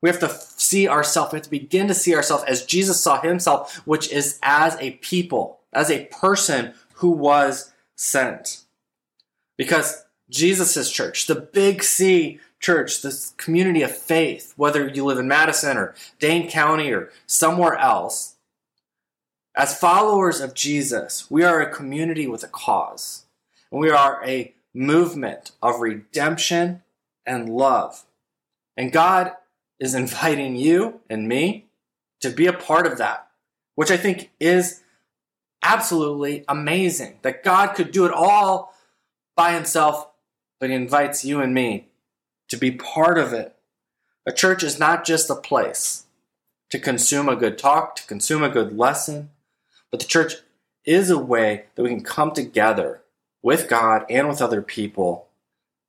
We 0.01 0.09
have 0.09 0.21
to 0.21 0.31
see 0.31 0.89
ourselves, 0.89 1.33
we 1.33 1.37
have 1.37 1.45
to 1.45 1.51
begin 1.51 1.89
to 1.89 1.95
see 1.95 2.15
ourselves 2.15 2.45
as 2.45 2.65
Jesus 2.65 3.01
saw 3.01 3.21
himself, 3.21 3.77
which 3.87 4.11
is 4.11 4.39
as 4.43 4.77
a 4.81 4.93
people, 4.93 5.61
as 5.73 5.91
a 5.91 6.07
person 6.07 6.75
who 7.03 7.11
was 7.11 7.73
sent. 7.97 8.63
Because 9.59 10.05
Jesus' 10.31 10.89
church, 10.89 11.27
the 11.27 11.35
big 11.35 11.83
C 11.83 12.39
church, 12.61 13.03
this 13.03 13.35
community 13.37 13.83
of 13.83 13.95
faith, 13.95 14.55
whether 14.57 14.87
you 14.87 15.05
live 15.05 15.19
in 15.19 15.27
Madison 15.27 15.77
or 15.77 15.97
Dane 16.21 16.49
County 16.49 16.93
or 16.93 17.11
somewhere 17.27 17.75
else, 17.75 18.37
as 19.57 19.77
followers 19.77 20.41
of 20.41 20.55
Jesus, 20.55 21.29
we 21.29 21.43
are 21.43 21.61
a 21.61 21.75
community 21.75 22.29
with 22.29 22.45
a 22.45 22.49
cause. 22.49 23.25
And 23.73 23.81
we 23.81 23.91
are 23.91 24.23
a 24.25 24.55
movement 24.73 25.51
of 25.61 25.81
redemption 25.81 26.83
and 27.27 27.49
love. 27.49 28.05
And 28.77 28.93
God 28.93 29.33
is 29.81 29.93
inviting 29.97 30.55
you 30.55 31.01
and 31.11 31.29
me 31.29 31.67
to 32.21 32.31
be 32.31 32.47
a 32.47 32.53
part 32.53 32.87
of 32.87 32.99
that, 32.99 33.27
which 33.75 33.91
I 33.91 33.97
think 33.97 34.31
is 34.39 34.82
absolutely 35.63 36.45
amazing 36.49 37.19
that 37.23 37.45
God 37.45 37.75
could 37.75 37.93
do 37.93 38.05
it 38.05 38.13
all 38.13 38.75
by 39.37 39.53
himself, 39.53 40.09
but 40.61 40.71
he 40.71 40.77
invites 40.77 41.25
you 41.25 41.41
and 41.41 41.55
me 41.55 41.89
to 42.49 42.57
be 42.57 42.71
part 42.71 43.19
of 43.19 43.33
it. 43.33 43.57
A 44.27 44.33
church 44.33 44.63
is 44.63 44.79
not 44.79 45.05
just 45.05 45.31
a 45.31 45.35
place 45.35 46.05
to 46.71 46.79
consume 46.79 47.29
a 47.29 47.37
good 47.37 47.59
talk, 47.59 47.97
to 47.97 48.07
consume 48.07 48.43
a 48.43 48.49
good 48.49 48.77
lesson, 48.77 49.31
But 49.91 50.01
the 50.01 50.07
church 50.07 50.37
is 50.85 51.11
a 51.11 51.19
way 51.19 51.67
that 51.75 51.83
we 51.83 51.91
can 51.91 52.03
come 52.03 52.33
together 52.33 53.03
with 53.43 53.69
God 53.69 54.07
and 54.09 54.27
with 54.27 54.41
other 54.41 54.63
people 54.63 55.29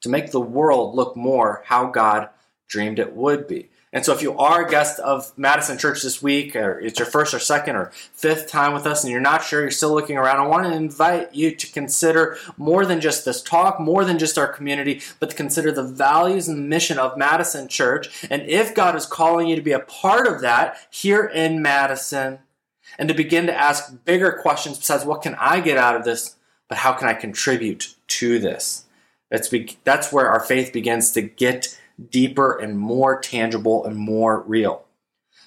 to 0.01 0.09
make 0.09 0.31
the 0.31 0.41
world 0.41 0.93
look 0.93 1.15
more 1.15 1.63
how 1.67 1.87
God 1.87 2.29
dreamed 2.67 2.99
it 2.99 3.15
would 3.15 3.47
be. 3.47 3.69
And 3.93 4.03
so, 4.03 4.11
if 4.11 4.23
you 4.23 4.35
are 4.39 4.65
a 4.65 4.69
guest 4.69 4.99
of 4.99 5.31
Madison 5.37 5.77
Church 5.77 6.01
this 6.01 6.21
week, 6.21 6.55
or 6.55 6.79
it's 6.79 6.97
your 6.97 7.05
first 7.05 7.31
or 7.33 7.39
second 7.39 7.75
or 7.75 7.91
fifth 7.93 8.49
time 8.49 8.73
with 8.73 8.87
us, 8.87 9.03
and 9.03 9.11
you're 9.11 9.21
not 9.21 9.43
sure, 9.43 9.61
you're 9.61 9.69
still 9.69 9.93
looking 9.93 10.17
around, 10.17 10.39
I 10.39 10.47
want 10.47 10.65
to 10.65 10.73
invite 10.73 11.35
you 11.35 11.55
to 11.55 11.71
consider 11.71 12.37
more 12.57 12.87
than 12.87 12.99
just 12.99 13.23
this 13.23 13.41
talk, 13.41 13.79
more 13.79 14.03
than 14.03 14.17
just 14.17 14.39
our 14.39 14.47
community, 14.47 15.01
but 15.19 15.29
to 15.29 15.35
consider 15.35 15.71
the 15.71 15.83
values 15.83 16.47
and 16.47 16.67
mission 16.67 16.97
of 16.97 17.17
Madison 17.17 17.67
Church. 17.67 18.25
And 18.31 18.41
if 18.49 18.73
God 18.73 18.95
is 18.95 19.05
calling 19.05 19.47
you 19.47 19.55
to 19.55 19.61
be 19.61 19.73
a 19.73 19.79
part 19.79 20.25
of 20.25 20.41
that 20.41 20.75
here 20.89 21.25
in 21.25 21.61
Madison, 21.61 22.39
and 22.97 23.07
to 23.09 23.15
begin 23.15 23.45
to 23.47 23.55
ask 23.55 24.03
bigger 24.05 24.31
questions 24.31 24.77
besides 24.77 25.05
what 25.05 25.21
can 25.21 25.35
I 25.35 25.61
get 25.61 25.77
out 25.77 25.95
of 25.95 26.03
this, 26.03 26.35
but 26.67 26.79
how 26.79 26.93
can 26.93 27.07
I 27.07 27.13
contribute 27.13 27.95
to 28.07 28.39
this? 28.39 28.85
That's, 29.29 29.53
that's 29.83 30.11
where 30.11 30.29
our 30.29 30.39
faith 30.39 30.73
begins 30.73 31.11
to 31.11 31.21
get 31.21 31.79
deeper 32.09 32.57
and 32.57 32.77
more 32.77 33.19
tangible 33.19 33.85
and 33.85 33.95
more 33.95 34.41
real. 34.41 34.85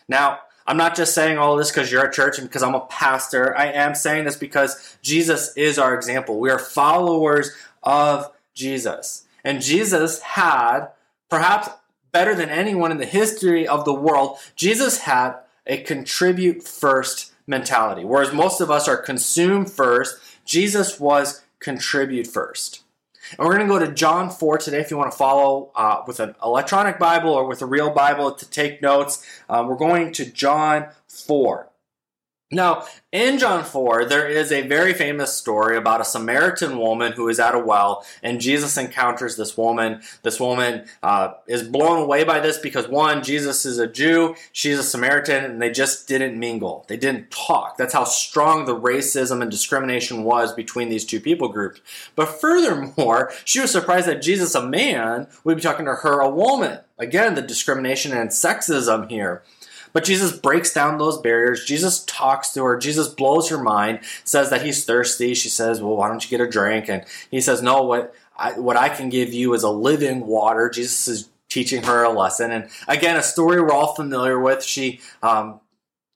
Now, 0.09 0.41
I'm 0.67 0.77
not 0.77 0.97
just 0.97 1.15
saying 1.15 1.39
all 1.39 1.57
this 1.57 1.71
because 1.71 1.93
you're 1.93 2.05
at 2.05 2.13
church 2.13 2.39
and 2.39 2.49
because 2.49 2.63
I'm 2.63 2.75
a 2.75 2.81
pastor. 2.81 3.57
I 3.57 3.67
am 3.67 3.95
saying 3.95 4.25
this 4.25 4.37
because 4.37 4.97
Jesus 5.01 5.57
is 5.57 5.79
our 5.79 5.95
example. 5.95 6.41
We 6.41 6.51
are 6.51 6.59
followers 6.59 7.53
of 7.83 8.33
Jesus. 8.53 9.27
And 9.45 9.63
Jesus 9.63 10.21
had, 10.21 10.89
perhaps 11.31 11.69
better 12.11 12.35
than 12.35 12.49
anyone 12.49 12.91
in 12.91 12.99
the 12.99 13.07
history 13.07 13.67
of 13.69 13.85
the 13.85 13.95
world, 13.95 14.39
Jesus 14.57 15.01
had 15.01 15.37
a 15.67 15.79
contribute 15.79 16.63
first 16.63 17.33
mentality. 17.47 18.05
Whereas 18.05 18.33
most 18.33 18.61
of 18.61 18.71
us 18.71 18.89
are 18.89 18.97
consume 18.97 19.67
first, 19.67 20.19
Jesus 20.45 20.99
was 20.99 21.43
contribute 21.61 22.27
first. 22.27 22.83
And 23.31 23.47
we're 23.47 23.57
going 23.57 23.67
to 23.67 23.73
go 23.73 23.79
to 23.79 23.93
John 23.93 24.31
4 24.31 24.59
today 24.59 24.81
if 24.81 24.91
you 24.91 24.97
want 24.97 25.11
to 25.11 25.17
follow 25.17 25.71
uh, 25.75 26.03
with 26.07 26.21
an 26.21 26.35
electronic 26.43 26.99
Bible 26.99 27.31
or 27.31 27.47
with 27.47 27.63
a 27.63 27.67
real 27.67 27.91
Bible 27.91 28.33
to 28.33 28.51
take 28.51 28.83
notes. 28.83 29.25
Um, 29.49 29.67
we're 29.67 29.77
going 29.77 30.13
to 30.13 30.25
John 30.25 30.89
4. 31.09 31.71
Now, 32.53 32.87
in 33.11 33.41
John 33.41 33.65
4, 33.65 34.05
there 34.05 34.29
is 34.29 34.53
a 34.53 34.69
very 34.69 34.95
famous 34.95 35.33
story 35.33 35.77
about 35.77 36.01
a 36.01 36.05
Samaritan 36.05 36.79
woman 36.79 37.11
who 37.11 37.29
is 37.29 37.41
at 37.41 37.57
a 37.57 37.59
well, 37.59 38.07
and 38.23 38.41
Jesus 38.41 38.77
encounters 38.77 39.35
this 39.35 39.57
woman. 39.57 40.01
This 40.23 40.39
woman 40.39 40.85
uh, 41.03 41.33
is 41.49 41.65
blown 41.65 42.01
away 42.01 42.23
by 42.23 42.39
this 42.39 42.57
because, 42.57 42.87
one, 42.87 43.25
Jesus 43.25 43.67
is 43.67 43.81
a 43.81 43.89
Jew, 43.89 44.37
she's 44.53 44.79
a 44.79 44.85
Samaritan, 44.85 45.45
and 45.45 45.61
they 45.61 45.73
just 45.73 46.07
didn't 46.07 46.39
mingle. 46.39 46.85
They 46.87 46.97
didn't 46.97 47.33
talk. 47.33 47.79
That's 47.79 47.95
how 47.95 48.05
strong 48.05 48.65
the 48.65 48.79
racism 48.79 49.43
and 49.43 49.51
discrimination 49.51 50.23
was 50.23 50.53
between 50.55 50.89
these 50.89 51.05
two 51.05 51.19
people 51.19 51.49
groups. 51.49 51.81
But 52.15 52.41
furthermore, 52.41 53.33
she 53.45 53.59
was 53.59 53.73
surprised 53.73 54.07
that 54.07 54.23
Jesus, 54.23 54.55
a 54.55 54.65
man, 54.65 55.27
would 55.43 55.57
be 55.57 55.63
talking 55.63 55.87
to 55.87 55.95
her, 55.97 56.21
a 56.21 56.31
woman. 56.31 56.79
Again, 56.97 57.35
the 57.35 57.43
discrimination 57.43 58.13
and 58.13 58.31
sexism 58.31 59.11
here. 59.11 59.43
But 59.97 60.05
Jesus 60.05 60.37
breaks 60.37 60.75
down 60.75 60.99
those 60.99 61.17
barriers. 61.17 61.65
Jesus 61.65 62.05
talks 62.05 62.51
to 62.51 62.63
her. 62.65 62.77
Jesus 62.77 63.09
blows 63.09 63.49
her 63.49 63.57
mind, 63.57 64.01
says 64.25 64.51
that 64.51 64.61
he's 64.61 64.85
thirsty. 64.85 65.33
She 65.33 65.49
says, 65.49 65.81
Well, 65.81 65.97
why 65.97 66.09
don't 66.09 66.23
you 66.23 66.29
get 66.29 66.47
a 66.47 66.51
drink? 66.51 66.91
And 66.91 67.03
he 67.31 67.41
says, 67.41 67.63
No, 67.63 67.83
what 67.83 68.15
I, 68.37 68.53
what 68.61 68.77
I 68.77 68.91
can 68.91 69.09
give 69.09 69.33
you 69.33 69.55
is 69.55 69.63
a 69.63 69.71
living 69.71 70.27
water. 70.27 70.69
Jesus 70.69 71.09
is 71.09 71.31
teaching 71.49 71.83
her 71.85 72.05
a 72.05 72.11
lesson. 72.11 72.51
And 72.51 72.69
again, 72.87 73.17
a 73.17 73.23
story 73.23 73.59
we're 73.59 73.73
all 73.73 73.95
familiar 73.95 74.39
with. 74.39 74.63
She 74.63 75.01
um, 75.23 75.61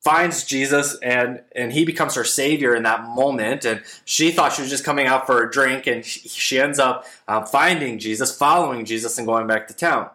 finds 0.05 0.45
Jesus 0.45 0.99
and 0.99 1.41
and 1.57 1.73
he 1.73 1.87
becomes 1.87 2.17
her 2.17 2.25
savior 2.25 2.75
in 2.75 2.83
that 2.83 3.05
moment. 3.05 3.65
And 3.65 3.83
she 4.05 4.31
thought 4.31 4.53
she 4.53 4.61
was 4.61 4.71
just 4.71 4.85
coming 4.85 5.07
out 5.07 5.25
for 5.25 5.43
a 5.43 5.51
drink, 5.51 5.87
and 5.87 6.05
she, 6.05 6.61
ends 6.61 6.79
up 6.79 7.07
uh, 7.27 7.47
finding 7.47 7.99
Jesus, 7.99 8.37
following 8.37 8.85
Jesus, 8.85 9.17
and 9.17 9.27
going 9.27 9.47
back 9.47 9.69
to 9.69 9.75
town. 9.75 10.11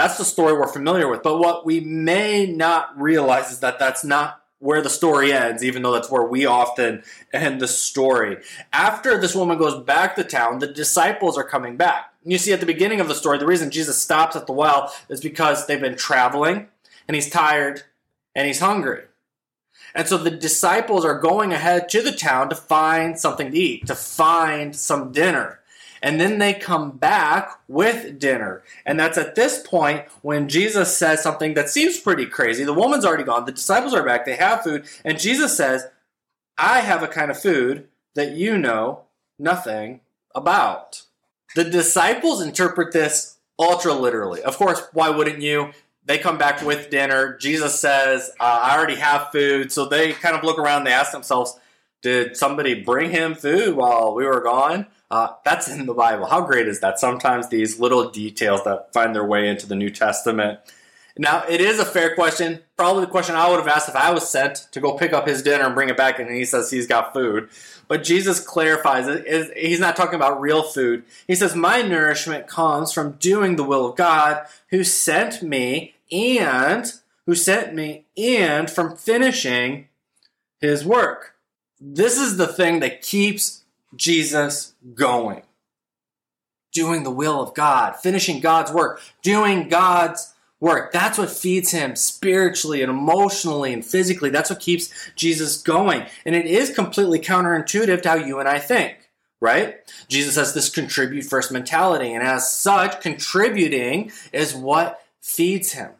That's 0.00 0.16
the 0.16 0.24
story 0.24 0.54
we're 0.54 0.66
familiar 0.66 1.08
with. 1.08 1.22
But 1.22 1.40
what 1.40 1.66
we 1.66 1.80
may 1.80 2.46
not 2.46 2.98
realize 2.98 3.52
is 3.52 3.60
that 3.60 3.78
that's 3.78 4.02
not 4.02 4.40
where 4.58 4.80
the 4.80 4.88
story 4.88 5.30
ends, 5.30 5.62
even 5.62 5.82
though 5.82 5.92
that's 5.92 6.10
where 6.10 6.22
we 6.22 6.46
often 6.46 7.02
end 7.34 7.60
the 7.60 7.68
story. 7.68 8.38
After 8.72 9.20
this 9.20 9.34
woman 9.34 9.58
goes 9.58 9.84
back 9.84 10.16
to 10.16 10.24
town, 10.24 10.58
the 10.58 10.72
disciples 10.72 11.36
are 11.36 11.44
coming 11.44 11.76
back. 11.76 12.14
You 12.24 12.38
see, 12.38 12.50
at 12.54 12.60
the 12.60 12.66
beginning 12.66 13.00
of 13.00 13.08
the 13.08 13.14
story, 13.14 13.36
the 13.36 13.44
reason 13.44 13.70
Jesus 13.70 14.00
stops 14.00 14.34
at 14.36 14.46
the 14.46 14.54
well 14.54 14.90
is 15.10 15.20
because 15.20 15.66
they've 15.66 15.78
been 15.78 15.98
traveling 15.98 16.68
and 17.06 17.14
he's 17.14 17.28
tired 17.28 17.82
and 18.34 18.46
he's 18.46 18.60
hungry. 18.60 19.02
And 19.94 20.08
so 20.08 20.16
the 20.16 20.30
disciples 20.30 21.04
are 21.04 21.18
going 21.18 21.52
ahead 21.52 21.90
to 21.90 22.00
the 22.00 22.12
town 22.12 22.48
to 22.48 22.56
find 22.56 23.20
something 23.20 23.50
to 23.50 23.58
eat, 23.58 23.86
to 23.88 23.94
find 23.94 24.74
some 24.74 25.12
dinner. 25.12 25.59
And 26.02 26.20
then 26.20 26.38
they 26.38 26.54
come 26.54 26.92
back 26.92 27.60
with 27.68 28.18
dinner. 28.18 28.62
And 28.86 28.98
that's 28.98 29.18
at 29.18 29.34
this 29.34 29.62
point 29.66 30.06
when 30.22 30.48
Jesus 30.48 30.96
says 30.96 31.22
something 31.22 31.54
that 31.54 31.68
seems 31.68 32.00
pretty 32.00 32.26
crazy. 32.26 32.64
The 32.64 32.72
woman's 32.72 33.04
already 33.04 33.24
gone, 33.24 33.44
the 33.44 33.52
disciples 33.52 33.94
are 33.94 34.04
back, 34.04 34.24
they 34.24 34.36
have 34.36 34.62
food, 34.62 34.86
and 35.04 35.18
Jesus 35.18 35.56
says, 35.56 35.86
I 36.56 36.80
have 36.80 37.02
a 37.02 37.08
kind 37.08 37.30
of 37.30 37.40
food 37.40 37.88
that 38.14 38.32
you 38.32 38.58
know 38.58 39.02
nothing 39.38 40.00
about. 40.34 41.02
The 41.54 41.64
disciples 41.64 42.40
interpret 42.40 42.92
this 42.92 43.36
ultra 43.58 43.92
literally. 43.92 44.42
Of 44.42 44.56
course, 44.56 44.82
why 44.92 45.10
wouldn't 45.10 45.42
you? 45.42 45.72
They 46.04 46.18
come 46.18 46.38
back 46.38 46.62
with 46.62 46.90
dinner. 46.90 47.36
Jesus 47.36 47.78
says, 47.78 48.30
uh, 48.40 48.60
I 48.62 48.76
already 48.76 48.96
have 48.96 49.30
food. 49.30 49.70
So 49.70 49.84
they 49.84 50.12
kind 50.12 50.34
of 50.34 50.44
look 50.44 50.58
around, 50.58 50.84
they 50.84 50.92
ask 50.92 51.12
themselves, 51.12 51.58
Did 52.02 52.36
somebody 52.36 52.82
bring 52.82 53.10
him 53.10 53.34
food 53.34 53.76
while 53.76 54.14
we 54.14 54.24
were 54.24 54.40
gone? 54.40 54.86
Uh, 55.10 55.32
that's 55.44 55.68
in 55.68 55.86
the 55.86 55.94
Bible. 55.94 56.26
How 56.26 56.40
great 56.42 56.68
is 56.68 56.80
that? 56.80 57.00
Sometimes 57.00 57.48
these 57.48 57.80
little 57.80 58.10
details 58.10 58.62
that 58.64 58.92
find 58.92 59.14
their 59.14 59.24
way 59.24 59.48
into 59.48 59.66
the 59.66 59.74
New 59.74 59.90
Testament. 59.90 60.60
Now, 61.18 61.44
it 61.48 61.60
is 61.60 61.80
a 61.80 61.84
fair 61.84 62.14
question. 62.14 62.60
Probably 62.76 63.04
the 63.04 63.10
question 63.10 63.34
I 63.34 63.50
would 63.50 63.58
have 63.58 63.68
asked 63.68 63.88
if 63.88 63.96
I 63.96 64.12
was 64.12 64.28
sent 64.28 64.68
to 64.70 64.80
go 64.80 64.96
pick 64.96 65.12
up 65.12 65.26
his 65.26 65.42
dinner 65.42 65.64
and 65.64 65.74
bring 65.74 65.88
it 65.88 65.96
back, 65.96 66.20
and 66.20 66.30
he 66.30 66.44
says 66.44 66.70
he's 66.70 66.86
got 66.86 67.12
food. 67.12 67.48
But 67.88 68.04
Jesus 68.04 68.38
clarifies 68.38 69.08
it. 69.08 69.52
He's 69.56 69.80
not 69.80 69.96
talking 69.96 70.14
about 70.14 70.40
real 70.40 70.62
food. 70.62 71.02
He 71.26 71.34
says, 71.34 71.56
My 71.56 71.82
nourishment 71.82 72.46
comes 72.46 72.92
from 72.92 73.12
doing 73.12 73.56
the 73.56 73.64
will 73.64 73.90
of 73.90 73.96
God 73.96 74.46
who 74.68 74.84
sent 74.84 75.42
me 75.42 75.94
and 76.12 76.92
who 77.26 77.34
sent 77.34 77.74
me 77.74 78.04
and 78.16 78.70
from 78.70 78.96
finishing 78.96 79.88
his 80.60 80.84
work. 80.84 81.34
This 81.80 82.18
is 82.18 82.36
the 82.36 82.46
thing 82.46 82.80
that 82.80 83.02
keeps 83.02 83.59
Jesus 83.94 84.74
going. 84.94 85.42
Doing 86.72 87.02
the 87.02 87.10
will 87.10 87.42
of 87.42 87.54
God, 87.54 87.96
finishing 87.96 88.40
God's 88.40 88.70
work, 88.72 89.02
doing 89.22 89.68
God's 89.68 90.34
work. 90.60 90.92
That's 90.92 91.18
what 91.18 91.30
feeds 91.30 91.72
him 91.72 91.96
spiritually 91.96 92.82
and 92.82 92.90
emotionally 92.90 93.72
and 93.72 93.84
physically. 93.84 94.30
That's 94.30 94.50
what 94.50 94.60
keeps 94.60 94.92
Jesus 95.16 95.60
going. 95.60 96.06
And 96.24 96.36
it 96.36 96.46
is 96.46 96.74
completely 96.74 97.18
counterintuitive 97.18 98.02
to 98.02 98.08
how 98.08 98.14
you 98.14 98.38
and 98.38 98.48
I 98.48 98.58
think, 98.58 99.10
right? 99.40 99.78
Jesus 100.08 100.36
has 100.36 100.54
this 100.54 100.68
contribute 100.68 101.24
first 101.24 101.50
mentality, 101.50 102.12
and 102.12 102.22
as 102.22 102.52
such, 102.52 103.00
contributing 103.00 104.12
is 104.32 104.54
what 104.54 105.02
feeds 105.20 105.72
him. 105.72 105.90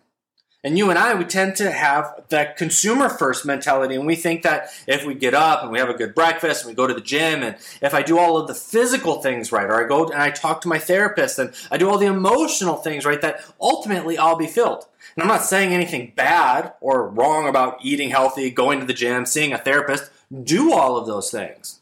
And 0.62 0.76
you 0.76 0.90
and 0.90 0.98
I, 0.98 1.14
we 1.14 1.24
tend 1.24 1.56
to 1.56 1.70
have 1.70 2.22
that 2.28 2.58
consumer 2.58 3.08
first 3.08 3.46
mentality. 3.46 3.94
And 3.94 4.06
we 4.06 4.14
think 4.14 4.42
that 4.42 4.70
if 4.86 5.06
we 5.06 5.14
get 5.14 5.32
up 5.32 5.62
and 5.62 5.72
we 5.72 5.78
have 5.78 5.88
a 5.88 5.94
good 5.94 6.14
breakfast 6.14 6.62
and 6.62 6.70
we 6.70 6.74
go 6.74 6.86
to 6.86 6.92
the 6.92 7.00
gym 7.00 7.42
and 7.42 7.56
if 7.80 7.94
I 7.94 8.02
do 8.02 8.18
all 8.18 8.36
of 8.36 8.46
the 8.46 8.54
physical 8.54 9.22
things 9.22 9.52
right, 9.52 9.64
or 9.64 9.82
I 9.82 9.88
go 9.88 10.04
and 10.04 10.20
I 10.20 10.30
talk 10.30 10.60
to 10.62 10.68
my 10.68 10.78
therapist 10.78 11.38
and 11.38 11.54
I 11.70 11.78
do 11.78 11.88
all 11.88 11.96
the 11.96 12.06
emotional 12.06 12.76
things 12.76 13.06
right, 13.06 13.22
that 13.22 13.42
ultimately 13.60 14.18
I'll 14.18 14.36
be 14.36 14.46
filled. 14.46 14.84
And 15.16 15.22
I'm 15.22 15.28
not 15.28 15.44
saying 15.44 15.72
anything 15.72 16.12
bad 16.14 16.74
or 16.80 17.08
wrong 17.08 17.48
about 17.48 17.78
eating 17.82 18.10
healthy, 18.10 18.50
going 18.50 18.80
to 18.80 18.86
the 18.86 18.92
gym, 18.92 19.24
seeing 19.24 19.52
a 19.52 19.58
therapist. 19.58 20.10
Do 20.42 20.72
all 20.72 20.96
of 20.96 21.06
those 21.06 21.30
things. 21.30 21.80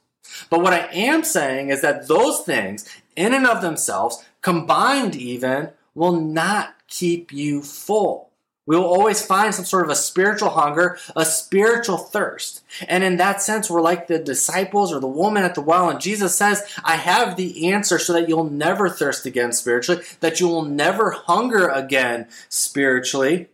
But 0.50 0.60
what 0.60 0.72
I 0.72 0.88
am 0.92 1.24
saying 1.24 1.70
is 1.70 1.82
that 1.82 2.06
those 2.06 2.40
things, 2.40 2.88
in 3.16 3.34
and 3.34 3.46
of 3.46 3.60
themselves, 3.60 4.24
combined 4.40 5.16
even, 5.16 5.70
will 5.94 6.18
not 6.18 6.74
keep 6.86 7.32
you 7.32 7.60
full. 7.62 8.27
We 8.68 8.76
will 8.76 8.84
always 8.84 9.24
find 9.24 9.54
some 9.54 9.64
sort 9.64 9.84
of 9.84 9.90
a 9.90 9.96
spiritual 9.96 10.50
hunger, 10.50 10.98
a 11.16 11.24
spiritual 11.24 11.96
thirst. 11.96 12.62
And 12.86 13.02
in 13.02 13.16
that 13.16 13.40
sense, 13.40 13.70
we're 13.70 13.80
like 13.80 14.08
the 14.08 14.18
disciples 14.18 14.92
or 14.92 15.00
the 15.00 15.06
woman 15.06 15.42
at 15.42 15.54
the 15.54 15.62
well. 15.62 15.88
And 15.88 15.98
Jesus 15.98 16.34
says, 16.34 16.62
I 16.84 16.96
have 16.96 17.36
the 17.36 17.70
answer 17.72 17.98
so 17.98 18.12
that 18.12 18.28
you'll 18.28 18.50
never 18.50 18.90
thirst 18.90 19.24
again 19.24 19.52
spiritually, 19.52 20.04
that 20.20 20.38
you 20.38 20.48
will 20.48 20.66
never 20.66 21.12
hunger 21.12 21.68
again 21.68 22.26
spiritually. 22.50 23.48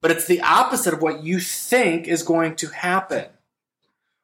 But 0.00 0.12
it's 0.12 0.26
the 0.26 0.40
opposite 0.40 0.94
of 0.94 1.02
what 1.02 1.22
you 1.22 1.38
think 1.38 2.08
is 2.08 2.22
going 2.22 2.56
to 2.56 2.68
happen. 2.68 3.26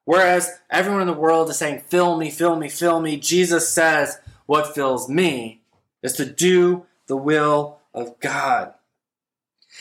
Whereas 0.07 0.59
everyone 0.71 1.03
in 1.03 1.07
the 1.07 1.13
world 1.13 1.51
is 1.51 1.59
saying, 1.59 1.81
fill 1.81 2.17
me, 2.17 2.31
fill 2.31 2.57
me, 2.57 2.71
fill 2.71 2.99
me, 2.99 3.19
Jesus 3.19 3.69
says, 3.69 4.21
what 4.47 4.75
fills 4.75 5.07
me 5.07 5.61
is 6.03 6.15
to 6.15 6.25
do 6.25 6.87
the 7.09 7.17
will 7.19 7.81
of 7.93 8.19
God. 8.21 8.73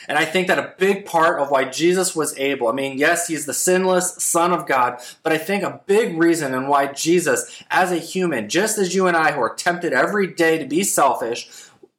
And 0.08 0.18
I 0.18 0.24
think 0.24 0.46
that 0.46 0.58
a 0.58 0.74
big 0.78 1.04
part 1.04 1.40
of 1.40 1.50
why 1.50 1.64
Jesus 1.64 2.14
was 2.14 2.36
able, 2.38 2.68
I 2.68 2.72
mean, 2.72 2.98
yes, 2.98 3.28
he's 3.28 3.46
the 3.46 3.54
sinless 3.54 4.22
Son 4.22 4.52
of 4.52 4.66
God, 4.66 5.00
but 5.22 5.32
I 5.32 5.38
think 5.38 5.62
a 5.62 5.80
big 5.86 6.16
reason 6.16 6.54
and 6.54 6.68
why 6.68 6.92
Jesus, 6.92 7.62
as 7.70 7.90
a 7.90 7.96
human, 7.96 8.48
just 8.48 8.78
as 8.78 8.94
you 8.94 9.06
and 9.06 9.16
I 9.16 9.32
who 9.32 9.40
are 9.40 9.54
tempted 9.54 9.92
every 9.92 10.26
day 10.26 10.58
to 10.58 10.64
be 10.64 10.84
selfish, 10.84 11.48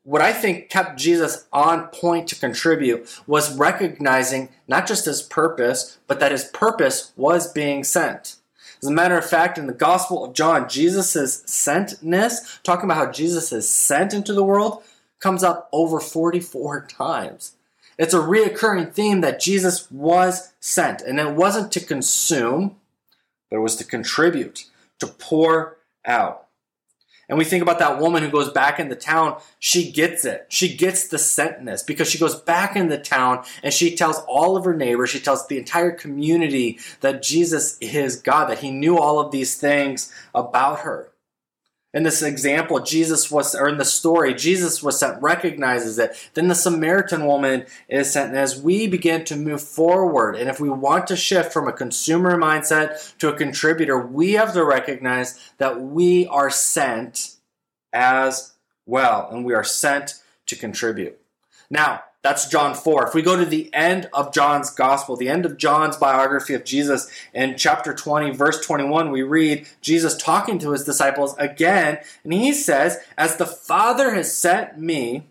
what 0.08 0.22
I 0.22 0.32
think 0.32 0.70
kept 0.70 0.98
Jesus 0.98 1.48
on 1.52 1.88
point 1.88 2.30
to 2.30 2.40
contribute 2.40 3.22
was 3.28 3.58
recognizing 3.58 4.48
not 4.66 4.88
just 4.88 5.04
his 5.04 5.22
purpose, 5.22 5.98
but 6.08 6.22
that 6.22 6.32
his 6.32 6.46
purpose 6.46 7.12
was 7.18 7.52
being 7.52 7.84
sent. 7.84 8.38
As 8.82 8.88
a 8.88 8.94
matter 8.94 9.18
of 9.18 9.30
fact, 9.30 9.58
in 9.58 9.68
the 9.68 9.74
Gospel 9.74 10.24
of 10.24 10.34
John, 10.34 10.70
Jesus' 10.70 11.44
sentness, 11.44 12.62
talking 12.64 12.86
about 12.86 13.06
how 13.06 13.12
Jesus 13.12 13.52
is 13.52 13.70
sent 13.70 14.14
into 14.14 14.34
the 14.34 14.46
world, 14.46 14.82
comes 15.20 15.44
up 15.44 15.68
over 15.74 16.00
44 16.00 16.86
times. 16.90 17.57
It's 17.98 18.14
a 18.14 18.20
reoccurring 18.20 18.94
theme 18.94 19.22
that 19.22 19.40
Jesus 19.40 19.90
was 19.90 20.54
sent, 20.60 21.02
and 21.02 21.20
it 21.20 21.34
wasn't 21.34 21.72
to 21.72 21.80
consume, 21.80 22.76
but 23.50 23.58
it 23.58 23.62
was 23.62 23.76
to 23.78 23.84
contribute, 23.84 24.66
to 25.00 25.08
pour 25.08 25.78
out. 26.06 26.48
And 27.30 27.38
we 27.38 27.44
think 27.44 27.62
about 27.62 27.80
that 27.80 28.00
woman 28.00 28.24
who 28.24 28.30
goes 28.30 28.52
back 28.52 28.80
in 28.80 28.88
the 28.88 28.96
town. 28.96 29.42
She 29.60 29.92
gets 29.92 30.24
it. 30.24 30.46
She 30.48 30.78
gets 30.78 31.10
the 31.10 31.18
sentness 31.18 31.86
because 31.86 32.10
she 32.10 32.18
goes 32.18 32.40
back 32.40 32.78
in 32.78 32.88
the 32.88 32.98
town 32.98 33.44
and 33.62 33.74
she 33.74 33.98
tells 33.98 34.20
all 34.30 34.56
of 34.56 34.64
her 34.64 34.74
neighbors, 34.74 35.10
she 35.10 35.20
tells 35.20 35.46
the 35.46 35.58
entire 35.58 35.92
community 35.92 36.80
that 37.02 37.22
Jesus 37.22 37.78
is 37.82 38.16
God, 38.16 38.46
that 38.46 38.60
he 38.60 38.72
knew 38.72 38.98
all 38.98 39.20
of 39.20 39.32
these 39.32 39.58
things 39.58 40.14
about 40.34 40.80
her 40.82 41.12
in 41.94 42.04
this 42.04 42.22
example, 42.22 42.80
Jesus 42.82 43.32
was, 43.32 43.56
or 43.56 43.70
in 43.70 43.78
the 43.78 43.86
story, 43.86 44.34
Jesus 44.34 44.84
was 44.84 45.00
sent, 45.00 45.22
recognizes 45.22 45.98
it. 45.98 46.30
Then 46.34 46.48
the 46.48 46.56
Samaritan 46.56 47.26
woman 47.26 47.66
is 47.88 48.12
sent. 48.12 48.30
And 48.30 48.38
as 48.38 48.62
we 48.62 48.88
begin 48.88 49.24
to 49.26 49.36
move 49.36 49.62
forward, 49.62 50.36
and 50.36 50.50
if 50.50 50.60
we 50.60 50.70
want 50.70 51.08
to 51.08 51.16
shift 51.16 51.54
from 51.54 51.68
a 51.68 51.74
consumer 51.74 52.38
mindset 52.38 53.18
to 53.20 53.30
a 53.30 53.38
contributor, 53.38 53.98
we 53.98 54.34
have 54.34 54.54
to 54.54 54.66
recognize 54.66 55.40
that 55.58 55.82
we 55.82 56.28
are 56.28 56.50
sent 56.50 57.36
as 57.94 58.54
well, 58.86 59.30
and 59.32 59.46
we 59.46 59.54
are 59.54 59.64
sent 59.64 60.16
to 60.46 60.56
contribute. 60.56 61.18
Now, 61.70 62.04
that's 62.28 62.50
John 62.50 62.76
4. 62.76 63.08
If 63.08 63.14
we 63.14 63.22
go 63.22 63.38
to 63.38 63.46
the 63.46 63.74
end 63.74 64.10
of 64.12 64.34
John's 64.34 64.70
gospel, 64.70 65.16
the 65.16 65.30
end 65.30 65.46
of 65.46 65.56
John's 65.56 65.96
biography 65.96 66.54
of 66.56 66.66
Jesus, 66.66 67.10
in 67.34 67.56
chapter 67.56 67.94
20, 67.94 68.32
verse 68.32 68.60
21, 68.66 69.12
we 69.12 69.22
read 69.22 69.66
Jesus 69.80 70.18
talking 70.18 70.60
to 70.60 70.72
his 70.72 70.84
disciples 70.84 71.38
again, 71.38 72.00
and 72.26 72.34
he 72.34 72.52
says, 72.52 72.98
As 73.18 73.38
the 73.38 73.46
Father 73.46 74.14
has 74.14 74.36
sent 74.36 74.78
me, 74.78 75.24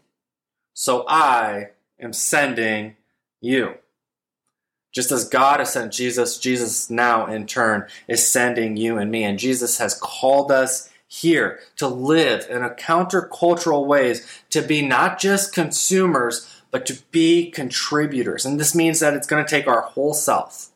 so 0.72 1.04
I 1.06 1.72
am 2.00 2.14
sending 2.14 2.96
you. 3.42 3.74
Just 4.90 5.12
as 5.12 5.28
God 5.28 5.60
has 5.60 5.74
sent 5.74 5.92
Jesus, 5.92 6.38
Jesus 6.38 6.88
now 6.88 7.26
in 7.26 7.46
turn 7.46 7.86
is 8.08 8.26
sending 8.26 8.78
you 8.78 8.96
and 8.96 9.10
me. 9.10 9.22
And 9.22 9.38
Jesus 9.38 9.76
has 9.76 10.00
called 10.02 10.50
us 10.50 10.88
here 11.08 11.60
to 11.76 11.86
live 11.86 12.46
in 12.50 12.62
a 12.62 12.70
countercultural 12.70 13.86
ways, 13.86 14.26
to 14.50 14.62
be 14.62 14.80
not 14.82 15.20
just 15.20 15.52
consumers, 15.52 16.55
but 16.76 16.84
to 16.84 17.02
be 17.10 17.50
contributors. 17.50 18.44
And 18.44 18.60
this 18.60 18.74
means 18.74 19.00
that 19.00 19.14
it's 19.14 19.26
going 19.26 19.42
to 19.42 19.48
take 19.48 19.66
our 19.66 19.80
whole 19.80 20.12
self 20.12 20.68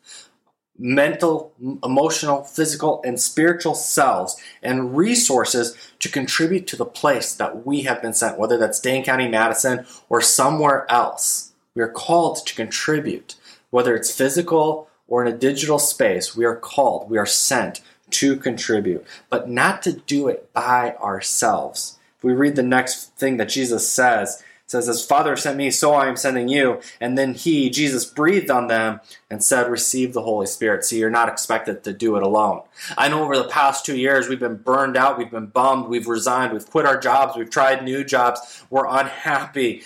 mental, 0.79 1.53
emotional, 1.85 2.43
physical, 2.43 3.03
and 3.05 3.21
spiritual 3.21 3.75
selves 3.75 4.35
and 4.63 4.97
resources 4.97 5.77
to 5.99 6.09
contribute 6.09 6.67
to 6.67 6.75
the 6.75 6.87
place 6.87 7.35
that 7.35 7.67
we 7.67 7.83
have 7.83 8.01
been 8.01 8.15
sent, 8.15 8.39
whether 8.39 8.57
that's 8.57 8.81
Dane 8.81 9.05
County, 9.05 9.29
Madison, 9.29 9.85
or 10.09 10.23
somewhere 10.23 10.91
else. 10.91 11.53
We 11.75 11.83
are 11.83 11.93
called 11.93 12.47
to 12.47 12.55
contribute, 12.55 13.35
whether 13.69 13.95
it's 13.95 14.11
physical 14.11 14.89
or 15.07 15.23
in 15.23 15.31
a 15.31 15.37
digital 15.37 15.79
space. 15.79 16.35
We 16.35 16.47
are 16.47 16.57
called, 16.57 17.11
we 17.11 17.19
are 17.19 17.27
sent 17.27 17.83
to 18.13 18.37
contribute, 18.37 19.05
but 19.29 19.51
not 19.51 19.83
to 19.83 19.93
do 19.93 20.29
it 20.29 20.51
by 20.55 20.95
ourselves. 20.95 21.99
If 22.17 22.25
we 22.25 22.33
read 22.33 22.57
the 22.57 22.63
next 22.63 23.17
thing 23.17 23.37
that 23.37 23.51
Jesus 23.51 23.87
says, 23.87 24.43
says, 24.71 24.89
As 24.89 25.05
Father 25.05 25.37
sent 25.37 25.57
me, 25.57 25.71
so 25.71 25.93
I 25.95 26.07
am 26.07 26.17
sending 26.17 26.49
you. 26.49 26.81
And 27.01 27.19
then 27.19 27.35
he, 27.35 27.71
Jesus, 27.71 28.05
breathed 28.05 28.51
on 28.51 28.69
them 28.69 29.01
and 29.29 29.43
said, 29.43 29.69
Receive 29.69 30.13
the 30.13 30.23
Holy 30.23 30.47
Spirit. 30.47 30.85
See, 30.85 30.99
you're 30.99 31.11
not 31.11 31.29
expected 31.29 31.83
to 31.85 31.93
do 31.93 32.17
it 32.17 32.23
alone. 32.23 32.63
I 32.97 33.09
know 33.09 33.25
over 33.25 33.37
the 33.37 33.49
past 33.49 33.85
two 33.85 33.97
years, 33.97 34.29
we've 34.29 34.39
been 34.39 34.57
burned 34.57 34.97
out, 34.97 35.19
we've 35.19 35.31
been 35.31 35.47
bummed, 35.47 35.89
we've 35.89 36.07
resigned, 36.07 36.53
we've 36.53 36.71
quit 36.71 36.87
our 36.87 36.99
jobs, 36.99 37.37
we've 37.37 37.51
tried 37.51 37.83
new 37.83 38.05
jobs, 38.05 38.65
we're 38.71 38.87
unhappy, 38.87 39.83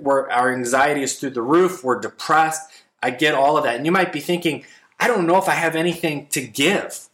we're, 0.00 0.28
our 0.30 0.52
anxiety 0.52 1.02
is 1.02 1.18
through 1.18 1.30
the 1.30 1.42
roof, 1.42 1.84
we're 1.84 2.00
depressed. 2.00 2.70
I 3.00 3.10
get 3.10 3.34
all 3.34 3.56
of 3.56 3.64
that. 3.64 3.76
And 3.76 3.86
you 3.86 3.92
might 3.92 4.12
be 4.12 4.20
thinking, 4.20 4.64
I 4.98 5.06
don't 5.06 5.26
know 5.26 5.36
if 5.36 5.48
I 5.48 5.54
have 5.54 5.76
anything 5.76 6.26
to 6.28 6.40
give. 6.40 7.07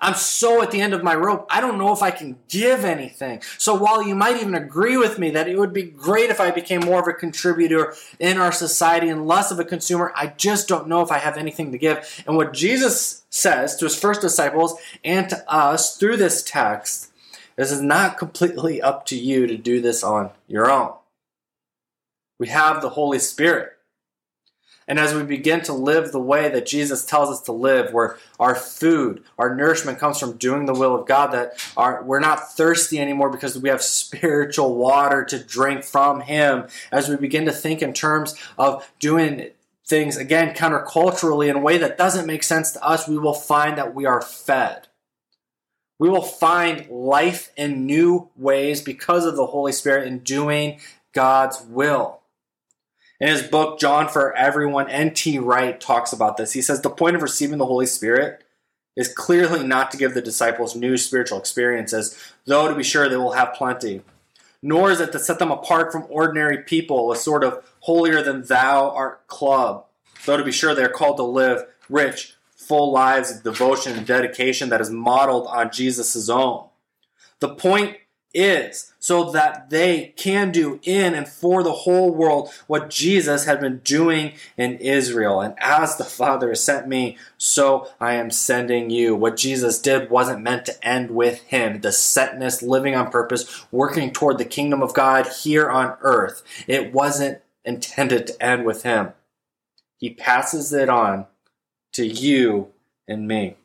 I'm 0.00 0.14
so 0.14 0.62
at 0.62 0.70
the 0.70 0.80
end 0.80 0.94
of 0.94 1.02
my 1.02 1.14
rope, 1.14 1.46
I 1.50 1.60
don't 1.60 1.78
know 1.78 1.92
if 1.92 2.02
I 2.02 2.10
can 2.10 2.38
give 2.48 2.84
anything. 2.84 3.42
So 3.58 3.74
while 3.74 4.06
you 4.06 4.14
might 4.14 4.36
even 4.36 4.54
agree 4.54 4.96
with 4.96 5.18
me 5.18 5.30
that 5.30 5.48
it 5.48 5.58
would 5.58 5.72
be 5.72 5.82
great 5.82 6.30
if 6.30 6.40
I 6.40 6.50
became 6.50 6.80
more 6.80 7.00
of 7.00 7.08
a 7.08 7.12
contributor 7.12 7.94
in 8.18 8.38
our 8.38 8.52
society 8.52 9.08
and 9.08 9.26
less 9.26 9.50
of 9.50 9.58
a 9.58 9.64
consumer, 9.64 10.12
I 10.14 10.28
just 10.28 10.68
don't 10.68 10.88
know 10.88 11.02
if 11.02 11.10
I 11.10 11.18
have 11.18 11.36
anything 11.36 11.72
to 11.72 11.78
give. 11.78 12.22
And 12.26 12.36
what 12.36 12.52
Jesus 12.52 13.24
says 13.30 13.76
to 13.76 13.84
his 13.84 13.98
first 13.98 14.20
disciples 14.20 14.76
and 15.04 15.28
to 15.28 15.52
us 15.52 15.96
through 15.96 16.16
this 16.16 16.42
text 16.42 17.08
this 17.58 17.72
is 17.72 17.82
not 17.82 18.18
completely 18.18 18.80
up 18.80 19.04
to 19.06 19.18
you 19.18 19.48
to 19.48 19.56
do 19.56 19.80
this 19.80 20.04
on 20.04 20.30
your 20.46 20.70
own. 20.70 20.92
We 22.38 22.46
have 22.48 22.80
the 22.80 22.90
Holy 22.90 23.18
Spirit. 23.18 23.77
And 24.88 24.98
as 24.98 25.14
we 25.14 25.22
begin 25.22 25.60
to 25.64 25.74
live 25.74 26.10
the 26.10 26.18
way 26.20 26.48
that 26.48 26.66
Jesus 26.66 27.04
tells 27.04 27.28
us 27.28 27.42
to 27.42 27.52
live, 27.52 27.92
where 27.92 28.16
our 28.40 28.54
food, 28.54 29.22
our 29.38 29.54
nourishment 29.54 29.98
comes 29.98 30.18
from 30.18 30.38
doing 30.38 30.64
the 30.64 30.72
will 30.72 30.94
of 30.94 31.06
God, 31.06 31.28
that 31.32 31.62
our, 31.76 32.02
we're 32.02 32.20
not 32.20 32.54
thirsty 32.54 32.98
anymore 32.98 33.28
because 33.28 33.56
we 33.58 33.68
have 33.68 33.82
spiritual 33.82 34.74
water 34.74 35.24
to 35.26 35.38
drink 35.38 35.84
from 35.84 36.22
Him, 36.22 36.66
as 36.90 37.08
we 37.08 37.16
begin 37.16 37.44
to 37.44 37.52
think 37.52 37.82
in 37.82 37.92
terms 37.92 38.34
of 38.56 38.90
doing 38.98 39.50
things, 39.86 40.16
again, 40.16 40.54
counterculturally 40.54 41.48
in 41.48 41.56
a 41.56 41.60
way 41.60 41.76
that 41.78 41.98
doesn't 41.98 42.26
make 42.26 42.42
sense 42.42 42.72
to 42.72 42.82
us, 42.82 43.06
we 43.06 43.18
will 43.18 43.34
find 43.34 43.76
that 43.76 43.94
we 43.94 44.06
are 44.06 44.22
fed. 44.22 44.88
We 45.98 46.08
will 46.08 46.22
find 46.22 46.88
life 46.88 47.50
in 47.56 47.84
new 47.84 48.28
ways 48.36 48.80
because 48.80 49.26
of 49.26 49.36
the 49.36 49.46
Holy 49.46 49.72
Spirit 49.72 50.06
in 50.06 50.20
doing 50.20 50.80
God's 51.12 51.60
will. 51.62 52.17
In 53.20 53.28
his 53.28 53.42
book, 53.42 53.80
John 53.80 54.08
for 54.08 54.32
Everyone, 54.36 54.88
N.T. 54.88 55.38
Wright 55.40 55.80
talks 55.80 56.12
about 56.12 56.36
this. 56.36 56.52
He 56.52 56.62
says 56.62 56.82
the 56.82 56.90
point 56.90 57.16
of 57.16 57.22
receiving 57.22 57.58
the 57.58 57.66
Holy 57.66 57.86
Spirit 57.86 58.44
is 58.94 59.12
clearly 59.12 59.66
not 59.66 59.90
to 59.90 59.96
give 59.96 60.14
the 60.14 60.22
disciples 60.22 60.76
new 60.76 60.96
spiritual 60.96 61.38
experiences, 61.38 62.16
though 62.46 62.68
to 62.68 62.74
be 62.74 62.84
sure 62.84 63.08
they 63.08 63.16
will 63.16 63.32
have 63.32 63.54
plenty. 63.54 64.02
Nor 64.62 64.90
is 64.90 65.00
it 65.00 65.12
to 65.12 65.18
set 65.18 65.38
them 65.40 65.50
apart 65.50 65.90
from 65.90 66.06
ordinary 66.08 66.58
people, 66.58 67.10
a 67.10 67.16
sort 67.16 67.42
of 67.42 67.64
holier 67.80 68.22
than 68.22 68.42
thou 68.42 68.90
art 68.90 69.26
club, 69.26 69.84
though 70.24 70.36
to 70.36 70.44
be 70.44 70.52
sure 70.52 70.74
they 70.74 70.84
are 70.84 70.88
called 70.88 71.16
to 71.16 71.24
live 71.24 71.64
rich, 71.88 72.34
full 72.56 72.92
lives 72.92 73.30
of 73.30 73.42
devotion 73.42 73.96
and 73.96 74.06
dedication 74.06 74.68
that 74.68 74.80
is 74.80 74.90
modeled 74.90 75.46
on 75.48 75.72
Jesus' 75.72 76.28
own. 76.28 76.66
The 77.40 77.48
point 77.48 77.96
is 78.34 78.92
so 78.98 79.30
that 79.30 79.70
they 79.70 80.12
can 80.16 80.52
do 80.52 80.78
in 80.82 81.14
and 81.14 81.26
for 81.26 81.62
the 81.62 81.72
whole 81.72 82.10
world 82.14 82.50
what 82.66 82.90
Jesus 82.90 83.46
had 83.46 83.60
been 83.60 83.78
doing 83.78 84.32
in 84.56 84.76
Israel. 84.76 85.40
And 85.40 85.54
as 85.58 85.96
the 85.96 86.04
Father 86.04 86.50
has 86.50 86.62
sent 86.62 86.88
me, 86.88 87.16
so 87.38 87.88
I 88.00 88.14
am 88.14 88.30
sending 88.30 88.90
you. 88.90 89.16
What 89.16 89.36
Jesus 89.36 89.80
did 89.80 90.10
wasn't 90.10 90.42
meant 90.42 90.66
to 90.66 90.86
end 90.86 91.10
with 91.10 91.42
him. 91.44 91.80
The 91.80 91.88
sentness, 91.88 92.62
living 92.62 92.94
on 92.94 93.10
purpose, 93.10 93.66
working 93.72 94.12
toward 94.12 94.38
the 94.38 94.44
kingdom 94.44 94.82
of 94.82 94.94
God 94.94 95.26
here 95.42 95.70
on 95.70 95.96
earth. 96.02 96.42
It 96.66 96.92
wasn't 96.92 97.40
intended 97.64 98.26
to 98.26 98.42
end 98.44 98.64
with 98.64 98.82
him. 98.82 99.12
He 99.96 100.10
passes 100.10 100.72
it 100.72 100.88
on 100.88 101.26
to 101.94 102.06
you 102.06 102.68
and 103.08 103.26
me. 103.26 103.56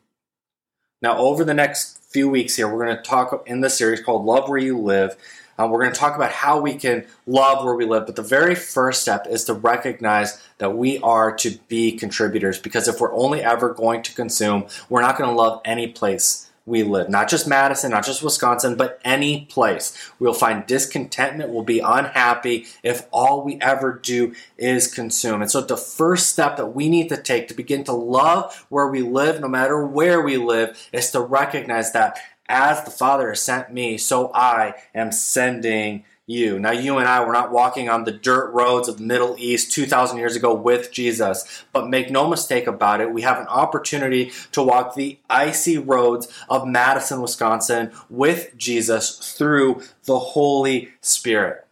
Now, 1.00 1.18
over 1.18 1.44
the 1.44 1.54
next 1.54 2.03
few 2.14 2.28
weeks 2.28 2.54
here, 2.54 2.72
we're 2.72 2.84
going 2.84 2.96
to 2.96 3.02
talk 3.02 3.42
in 3.48 3.60
this 3.60 3.76
series 3.76 4.00
called 4.00 4.24
Love 4.24 4.48
Where 4.48 4.56
You 4.56 4.78
Live. 4.78 5.16
Uh, 5.58 5.66
we're 5.68 5.80
going 5.80 5.92
to 5.92 5.98
talk 5.98 6.14
about 6.14 6.30
how 6.30 6.60
we 6.60 6.74
can 6.74 7.04
love 7.26 7.64
where 7.64 7.74
we 7.74 7.84
live. 7.84 8.06
But 8.06 8.14
the 8.14 8.22
very 8.22 8.54
first 8.54 9.02
step 9.02 9.26
is 9.28 9.42
to 9.46 9.52
recognize 9.52 10.40
that 10.58 10.76
we 10.76 11.00
are 11.00 11.34
to 11.38 11.58
be 11.66 11.90
contributors 11.90 12.60
because 12.60 12.86
if 12.86 13.00
we're 13.00 13.12
only 13.12 13.42
ever 13.42 13.74
going 13.74 14.02
to 14.02 14.14
consume, 14.14 14.66
we're 14.88 15.00
not 15.00 15.18
going 15.18 15.28
to 15.28 15.34
love 15.34 15.60
any 15.64 15.88
place 15.88 16.43
we 16.66 16.82
live. 16.82 17.08
Not 17.08 17.28
just 17.28 17.46
Madison, 17.46 17.90
not 17.90 18.04
just 18.04 18.22
Wisconsin, 18.22 18.76
but 18.76 19.00
any 19.04 19.46
place. 19.46 19.96
We'll 20.18 20.32
find 20.32 20.66
discontentment, 20.66 21.50
we'll 21.50 21.62
be 21.62 21.80
unhappy 21.80 22.66
if 22.82 23.06
all 23.10 23.42
we 23.42 23.60
ever 23.60 23.92
do 23.92 24.34
is 24.56 24.92
consume. 24.92 25.42
And 25.42 25.50
so 25.50 25.60
the 25.60 25.76
first 25.76 26.30
step 26.30 26.56
that 26.56 26.74
we 26.74 26.88
need 26.88 27.08
to 27.10 27.16
take 27.16 27.48
to 27.48 27.54
begin 27.54 27.84
to 27.84 27.92
love 27.92 28.66
where 28.68 28.88
we 28.88 29.02
live, 29.02 29.40
no 29.40 29.48
matter 29.48 29.84
where 29.86 30.20
we 30.22 30.36
live, 30.36 30.88
is 30.92 31.10
to 31.10 31.20
recognize 31.20 31.92
that 31.92 32.18
as 32.48 32.84
the 32.84 32.90
Father 32.90 33.30
has 33.30 33.40
sent 33.40 33.72
me, 33.72 33.96
so 33.96 34.30
I 34.34 34.74
am 34.94 35.12
sending 35.12 36.04
you. 36.26 36.58
Now, 36.58 36.70
you 36.70 36.98
and 36.98 37.08
I 37.08 37.24
were 37.24 37.32
not 37.32 37.52
walking 37.52 37.88
on 37.88 38.04
the 38.04 38.12
dirt 38.12 38.50
roads 38.52 38.88
of 38.88 38.98
the 38.98 39.04
Middle 39.04 39.36
East 39.38 39.72
2,000 39.72 40.16
years 40.16 40.36
ago 40.36 40.54
with 40.54 40.90
Jesus, 40.90 41.64
but 41.72 41.88
make 41.88 42.10
no 42.10 42.28
mistake 42.28 42.66
about 42.66 43.00
it, 43.00 43.12
we 43.12 43.22
have 43.22 43.38
an 43.38 43.46
opportunity 43.46 44.32
to 44.52 44.62
walk 44.62 44.94
the 44.94 45.18
icy 45.28 45.76
roads 45.76 46.28
of 46.48 46.66
Madison, 46.66 47.20
Wisconsin 47.20 47.92
with 48.08 48.56
Jesus 48.56 49.34
through 49.36 49.82
the 50.04 50.18
Holy 50.18 50.90
Spirit. 51.00 51.66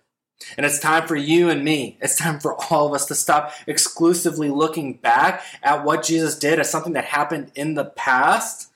And 0.57 0.67
it's 0.67 0.81
time 0.81 1.07
for 1.07 1.17
you 1.17 1.49
and 1.49 1.65
me, 1.65 1.97
it's 2.01 2.17
time 2.17 2.41
for 2.41 2.57
all 2.71 2.89
of 2.89 2.95
us 2.95 3.07
to 3.07 3.15
stop 3.15 3.53
exclusively 3.67 4.51
looking 4.51 4.95
back 4.95 5.43
at 5.63 5.85
what 5.85 6.03
Jesus 6.03 6.39
did 6.39 6.59
as 6.59 6.69
something 6.69 6.95
that 6.95 7.05
happened 7.05 7.53
in 7.55 7.75
the 7.75 7.85
past 7.85 8.71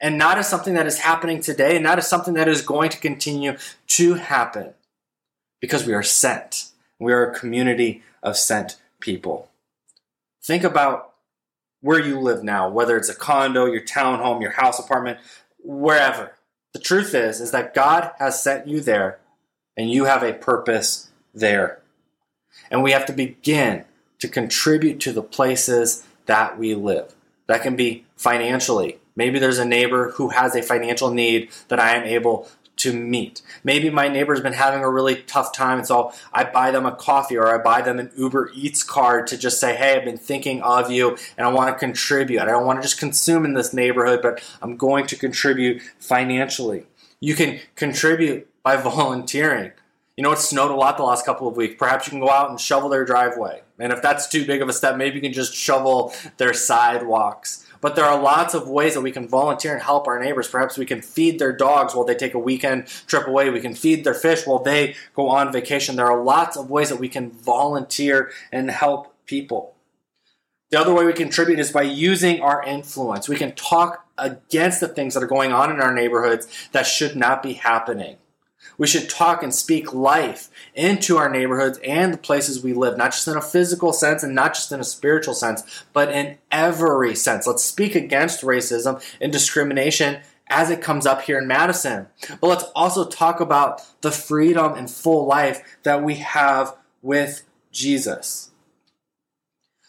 and 0.00 0.16
not 0.16 0.38
as 0.38 0.48
something 0.48 0.74
that 0.74 0.86
is 0.86 1.00
happening 1.00 1.40
today, 1.40 1.74
and 1.74 1.82
not 1.82 1.98
as 1.98 2.06
something 2.06 2.34
that 2.34 2.46
is 2.46 2.62
going 2.62 2.88
to 2.88 2.98
continue 2.98 3.56
to 3.88 4.14
happen 4.14 4.72
because 5.60 5.86
we 5.86 5.94
are 5.94 6.02
sent. 6.02 6.70
We 6.98 7.12
are 7.12 7.30
a 7.30 7.38
community 7.38 8.02
of 8.22 8.36
sent 8.36 8.76
people. 9.00 9.50
Think 10.42 10.64
about 10.64 11.14
where 11.80 12.00
you 12.00 12.18
live 12.18 12.42
now, 12.42 12.68
whether 12.68 12.96
it's 12.96 13.08
a 13.08 13.14
condo, 13.14 13.66
your 13.66 13.82
townhome, 13.82 14.40
your 14.40 14.52
house 14.52 14.78
apartment, 14.78 15.18
wherever. 15.62 16.32
The 16.72 16.80
truth 16.80 17.14
is 17.14 17.40
is 17.40 17.50
that 17.52 17.74
God 17.74 18.12
has 18.18 18.42
sent 18.42 18.66
you 18.66 18.80
there 18.80 19.18
and 19.76 19.90
you 19.90 20.04
have 20.04 20.22
a 20.22 20.32
purpose 20.32 21.10
there. 21.34 21.80
And 22.70 22.82
we 22.82 22.92
have 22.92 23.06
to 23.06 23.12
begin 23.12 23.84
to 24.18 24.28
contribute 24.28 25.00
to 25.00 25.12
the 25.12 25.22
places 25.22 26.04
that 26.26 26.58
we 26.58 26.74
live. 26.74 27.14
That 27.46 27.62
can 27.62 27.76
be 27.76 28.04
financially. 28.16 28.98
Maybe 29.16 29.38
there's 29.38 29.58
a 29.58 29.64
neighbor 29.64 30.10
who 30.12 30.28
has 30.30 30.54
a 30.54 30.62
financial 30.62 31.10
need 31.10 31.50
that 31.68 31.80
I 31.80 31.94
am 31.94 32.04
able 32.04 32.48
to 32.78 32.92
meet. 32.92 33.42
Maybe 33.64 33.90
my 33.90 34.08
neighbor's 34.08 34.40
been 34.40 34.52
having 34.52 34.82
a 34.82 34.90
really 34.90 35.22
tough 35.22 35.52
time, 35.52 35.78
and 35.78 35.86
so 35.86 36.12
I 36.32 36.44
buy 36.44 36.70
them 36.70 36.86
a 36.86 36.94
coffee 36.94 37.36
or 37.36 37.48
I 37.48 37.58
buy 37.58 37.82
them 37.82 37.98
an 37.98 38.10
Uber 38.16 38.50
Eats 38.54 38.82
card 38.82 39.26
to 39.28 39.38
just 39.38 39.60
say, 39.60 39.76
hey, 39.76 39.96
I've 39.96 40.04
been 40.04 40.18
thinking 40.18 40.62
of 40.62 40.90
you 40.90 41.16
and 41.36 41.46
I 41.46 41.50
want 41.50 41.74
to 41.74 41.78
contribute. 41.78 42.40
I 42.40 42.44
don't 42.46 42.66
want 42.66 42.78
to 42.78 42.82
just 42.82 42.98
consume 42.98 43.44
in 43.44 43.54
this 43.54 43.72
neighborhood, 43.72 44.20
but 44.22 44.42
I'm 44.62 44.76
going 44.76 45.06
to 45.06 45.16
contribute 45.16 45.82
financially. 45.98 46.86
You 47.20 47.34
can 47.34 47.60
contribute 47.74 48.48
by 48.62 48.76
volunteering. 48.82 49.72
You 50.16 50.24
know, 50.24 50.32
it 50.32 50.38
snowed 50.38 50.72
a 50.72 50.74
lot 50.74 50.96
the 50.96 51.04
last 51.04 51.24
couple 51.24 51.46
of 51.46 51.56
weeks. 51.56 51.76
Perhaps 51.78 52.06
you 52.06 52.10
can 52.10 52.18
go 52.18 52.28
out 52.28 52.50
and 52.50 52.60
shovel 52.60 52.88
their 52.88 53.04
driveway. 53.04 53.62
And 53.78 53.92
if 53.92 54.02
that's 54.02 54.26
too 54.26 54.44
big 54.44 54.60
of 54.60 54.68
a 54.68 54.72
step, 54.72 54.96
maybe 54.96 55.14
you 55.14 55.22
can 55.22 55.32
just 55.32 55.54
shovel 55.54 56.12
their 56.38 56.52
sidewalks. 56.52 57.64
But 57.80 57.96
there 57.96 58.04
are 58.04 58.20
lots 58.20 58.54
of 58.54 58.68
ways 58.68 58.94
that 58.94 59.00
we 59.00 59.12
can 59.12 59.28
volunteer 59.28 59.72
and 59.72 59.82
help 59.82 60.06
our 60.06 60.18
neighbors. 60.18 60.48
Perhaps 60.48 60.78
we 60.78 60.86
can 60.86 61.02
feed 61.02 61.38
their 61.38 61.52
dogs 61.52 61.94
while 61.94 62.04
they 62.04 62.14
take 62.14 62.34
a 62.34 62.38
weekend 62.38 62.86
trip 63.06 63.26
away. 63.26 63.50
We 63.50 63.60
can 63.60 63.74
feed 63.74 64.04
their 64.04 64.14
fish 64.14 64.46
while 64.46 64.58
they 64.58 64.96
go 65.14 65.28
on 65.28 65.52
vacation. 65.52 65.96
There 65.96 66.10
are 66.10 66.22
lots 66.22 66.56
of 66.56 66.70
ways 66.70 66.88
that 66.88 66.96
we 66.96 67.08
can 67.08 67.30
volunteer 67.30 68.30
and 68.52 68.70
help 68.70 69.14
people. 69.26 69.74
The 70.70 70.78
other 70.78 70.92
way 70.92 71.06
we 71.06 71.14
contribute 71.14 71.58
is 71.58 71.72
by 71.72 71.82
using 71.82 72.42
our 72.42 72.62
influence. 72.62 73.28
We 73.28 73.36
can 73.36 73.54
talk 73.54 74.06
against 74.18 74.80
the 74.80 74.88
things 74.88 75.14
that 75.14 75.22
are 75.22 75.28
going 75.28 75.52
on 75.52 75.70
in 75.70 75.80
our 75.80 75.94
neighborhoods 75.94 76.46
that 76.72 76.86
should 76.86 77.16
not 77.16 77.42
be 77.42 77.54
happening. 77.54 78.16
We 78.76 78.86
should 78.86 79.08
talk 79.08 79.42
and 79.42 79.54
speak 79.54 79.92
life 79.92 80.50
into 80.74 81.16
our 81.16 81.28
neighborhoods 81.28 81.78
and 81.84 82.12
the 82.12 82.18
places 82.18 82.62
we 82.62 82.72
live, 82.72 82.96
not 82.96 83.12
just 83.12 83.28
in 83.28 83.36
a 83.36 83.42
physical 83.42 83.92
sense 83.92 84.22
and 84.22 84.34
not 84.34 84.54
just 84.54 84.72
in 84.72 84.80
a 84.80 84.84
spiritual 84.84 85.34
sense, 85.34 85.84
but 85.92 86.12
in 86.12 86.38
every 86.50 87.14
sense. 87.14 87.46
Let's 87.46 87.64
speak 87.64 87.94
against 87.94 88.42
racism 88.42 89.02
and 89.20 89.32
discrimination 89.32 90.20
as 90.48 90.70
it 90.70 90.82
comes 90.82 91.06
up 91.06 91.22
here 91.22 91.38
in 91.38 91.46
Madison. 91.46 92.06
But 92.40 92.48
let's 92.48 92.64
also 92.74 93.04
talk 93.04 93.40
about 93.40 93.82
the 94.00 94.12
freedom 94.12 94.74
and 94.74 94.90
full 94.90 95.26
life 95.26 95.78
that 95.82 96.02
we 96.02 96.16
have 96.16 96.76
with 97.02 97.42
Jesus. 97.72 98.50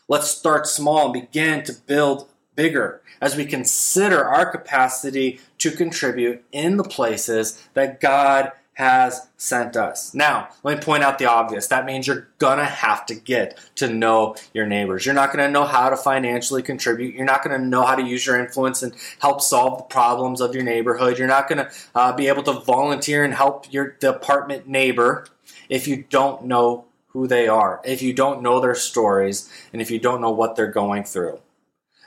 Let's 0.07 0.29
start 0.31 0.67
small 0.67 1.05
and 1.05 1.13
begin 1.13 1.63
to 1.63 1.73
build 1.73 2.27
bigger 2.55 3.01
as 3.21 3.35
we 3.35 3.45
consider 3.45 4.25
our 4.25 4.49
capacity 4.49 5.39
to 5.59 5.71
contribute 5.71 6.43
in 6.51 6.77
the 6.77 6.83
places 6.83 7.63
that 7.73 8.01
God 8.01 8.51
has 8.79 9.27
sent 9.35 9.75
us. 9.75 10.13
Now, 10.13 10.47
let 10.63 10.77
me 10.77 10.81
point 10.81 11.03
out 11.03 11.19
the 11.19 11.25
obvious. 11.25 11.67
That 11.67 11.85
means 11.85 12.07
you're 12.07 12.29
gonna 12.37 12.63
have 12.63 13.05
to 13.07 13.13
get 13.13 13.59
to 13.75 13.93
know 13.93 14.37
your 14.53 14.65
neighbors. 14.65 15.05
You're 15.05 15.15
not 15.15 15.33
gonna 15.33 15.51
know 15.51 15.65
how 15.65 15.89
to 15.89 15.97
financially 15.97 16.63
contribute. 16.63 17.13
You're 17.13 17.25
not 17.25 17.43
gonna 17.43 17.59
know 17.59 17.83
how 17.83 17.95
to 17.95 18.01
use 18.01 18.25
your 18.25 18.39
influence 18.39 18.81
and 18.81 18.95
help 19.19 19.41
solve 19.41 19.79
the 19.79 19.83
problems 19.83 20.39
of 20.39 20.55
your 20.55 20.63
neighborhood. 20.63 21.19
You're 21.19 21.27
not 21.27 21.49
gonna 21.49 21.69
uh, 21.93 22.13
be 22.13 22.29
able 22.29 22.43
to 22.43 22.53
volunteer 22.53 23.25
and 23.25 23.33
help 23.33 23.65
your 23.69 23.97
the 23.99 24.15
apartment 24.15 24.65
neighbor 24.65 25.27
if 25.67 25.85
you 25.85 26.05
don't 26.09 26.45
know 26.45 26.85
who 27.07 27.27
they 27.27 27.49
are, 27.49 27.81
if 27.83 28.01
you 28.01 28.13
don't 28.13 28.41
know 28.41 28.61
their 28.61 28.75
stories, 28.75 29.51
and 29.73 29.81
if 29.81 29.91
you 29.91 29.99
don't 29.99 30.21
know 30.21 30.31
what 30.31 30.55
they're 30.55 30.71
going 30.71 31.03
through. 31.03 31.41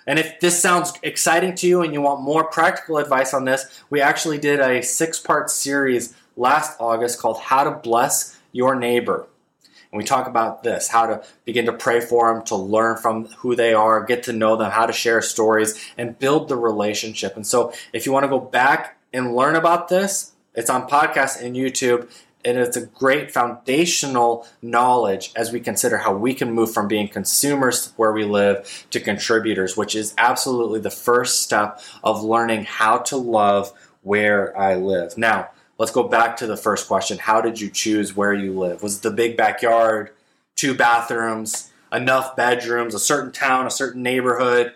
And 0.06 0.18
if 0.18 0.40
this 0.40 0.60
sounds 0.60 0.92
exciting 1.02 1.54
to 1.56 1.66
you 1.66 1.82
and 1.82 1.92
you 1.92 2.00
want 2.00 2.22
more 2.22 2.44
practical 2.44 2.98
advice 2.98 3.32
on 3.34 3.44
this, 3.44 3.66
we 3.90 4.00
actually 4.00 4.38
did 4.38 4.58
a 4.58 4.82
six 4.82 5.18
part 5.18 5.50
series 5.50 6.14
last 6.36 6.76
August 6.80 7.20
called 7.20 7.38
How 7.38 7.64
to 7.64 7.70
Bless 7.70 8.38
Your 8.52 8.74
Neighbor. 8.74 9.26
And 9.92 9.98
we 9.98 10.04
talk 10.04 10.26
about 10.26 10.62
this 10.62 10.88
how 10.88 11.06
to 11.06 11.22
begin 11.44 11.66
to 11.66 11.72
pray 11.72 12.00
for 12.00 12.32
them, 12.32 12.44
to 12.46 12.56
learn 12.56 12.96
from 12.96 13.26
who 13.26 13.54
they 13.54 13.74
are, 13.74 14.02
get 14.02 14.22
to 14.24 14.32
know 14.32 14.56
them, 14.56 14.70
how 14.70 14.86
to 14.86 14.92
share 14.92 15.20
stories, 15.20 15.78
and 15.98 16.18
build 16.18 16.48
the 16.48 16.56
relationship. 16.56 17.36
And 17.36 17.46
so, 17.46 17.72
if 17.92 18.06
you 18.06 18.12
want 18.12 18.24
to 18.24 18.28
go 18.28 18.40
back 18.40 18.96
and 19.12 19.36
learn 19.36 19.54
about 19.54 19.88
this, 19.88 20.32
it's 20.54 20.70
on 20.70 20.88
podcast 20.88 21.42
and 21.42 21.54
YouTube. 21.54 22.10
And 22.44 22.58
it's 22.58 22.76
a 22.76 22.86
great 22.86 23.30
foundational 23.30 24.48
knowledge 24.62 25.30
as 25.36 25.52
we 25.52 25.60
consider 25.60 25.98
how 25.98 26.12
we 26.12 26.34
can 26.34 26.50
move 26.50 26.72
from 26.72 26.88
being 26.88 27.06
consumers 27.06 27.92
where 27.96 28.12
we 28.12 28.24
live 28.24 28.86
to 28.90 28.98
contributors, 28.98 29.76
which 29.76 29.94
is 29.94 30.12
absolutely 30.18 30.80
the 30.80 30.90
first 30.90 31.42
step 31.42 31.80
of 32.02 32.24
learning 32.24 32.64
how 32.64 32.98
to 32.98 33.16
love 33.16 33.72
where 34.02 34.58
I 34.58 34.74
live. 34.74 35.16
Now, 35.16 35.50
let's 35.78 35.92
go 35.92 36.04
back 36.04 36.36
to 36.38 36.46
the 36.46 36.56
first 36.56 36.88
question. 36.88 37.18
How 37.18 37.40
did 37.40 37.60
you 37.60 37.70
choose 37.70 38.16
where 38.16 38.34
you 38.34 38.58
live? 38.58 38.82
Was 38.82 38.98
it 38.98 39.02
the 39.02 39.10
big 39.10 39.36
backyard, 39.36 40.10
two 40.56 40.74
bathrooms, 40.74 41.70
enough 41.92 42.36
bedrooms, 42.36 42.94
a 42.94 42.98
certain 42.98 43.32
town, 43.32 43.66
a 43.66 43.70
certain 43.70 44.02
neighborhood? 44.02 44.72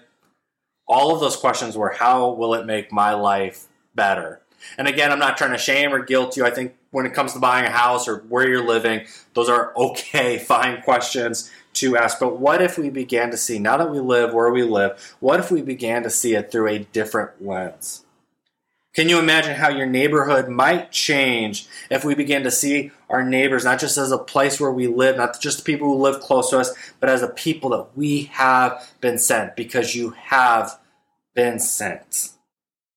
All 0.86 1.12
of 1.12 1.20
those 1.20 1.36
questions 1.36 1.76
were 1.76 1.90
how 1.90 2.30
will 2.30 2.54
it 2.54 2.66
make 2.66 2.92
my 2.92 3.14
life 3.14 3.66
better? 3.94 4.40
And 4.78 4.88
again, 4.88 5.12
I'm 5.12 5.18
not 5.18 5.36
trying 5.36 5.52
to 5.52 5.58
shame 5.58 5.92
or 5.92 6.04
guilt 6.04 6.36
you. 6.36 6.44
I 6.44 6.50
think 6.50 6.74
when 6.90 7.06
it 7.06 7.14
comes 7.14 7.32
to 7.32 7.38
buying 7.38 7.66
a 7.66 7.70
house 7.70 8.08
or 8.08 8.18
where 8.28 8.48
you're 8.48 8.66
living, 8.66 9.06
those 9.34 9.48
are 9.48 9.76
okay, 9.76 10.38
fine 10.46 10.82
questions 10.82 11.50
to 11.74 11.96
ask. 11.96 12.18
But 12.18 12.38
what 12.38 12.62
if 12.62 12.78
we 12.78 12.90
began 12.90 13.30
to 13.30 13.36
see, 13.36 13.58
now 13.58 13.76
that 13.76 13.90
we 13.90 14.00
live 14.00 14.32
where 14.32 14.50
we 14.50 14.62
live, 14.62 15.14
what 15.20 15.40
if 15.40 15.50
we 15.50 15.62
began 15.62 16.02
to 16.02 16.10
see 16.10 16.34
it 16.34 16.50
through 16.50 16.68
a 16.68 16.78
different 16.78 17.44
lens? 17.44 18.05
Can 18.96 19.10
you 19.10 19.18
imagine 19.18 19.56
how 19.56 19.68
your 19.68 19.84
neighborhood 19.84 20.48
might 20.48 20.90
change 20.90 21.66
if 21.90 22.02
we 22.02 22.14
begin 22.14 22.44
to 22.44 22.50
see 22.50 22.92
our 23.10 23.22
neighbors 23.22 23.62
not 23.62 23.78
just 23.78 23.98
as 23.98 24.10
a 24.10 24.16
place 24.16 24.58
where 24.58 24.72
we 24.72 24.86
live, 24.86 25.18
not 25.18 25.38
just 25.38 25.58
the 25.58 25.64
people 25.64 25.88
who 25.88 26.00
live 26.00 26.20
close 26.20 26.48
to 26.48 26.58
us, 26.58 26.72
but 26.98 27.10
as 27.10 27.20
a 27.20 27.28
people 27.28 27.68
that 27.70 27.88
we 27.94 28.22
have 28.32 28.90
been 29.02 29.18
sent 29.18 29.54
because 29.54 29.94
you 29.94 30.12
have 30.12 30.78
been 31.34 31.60
sent? 31.60 32.30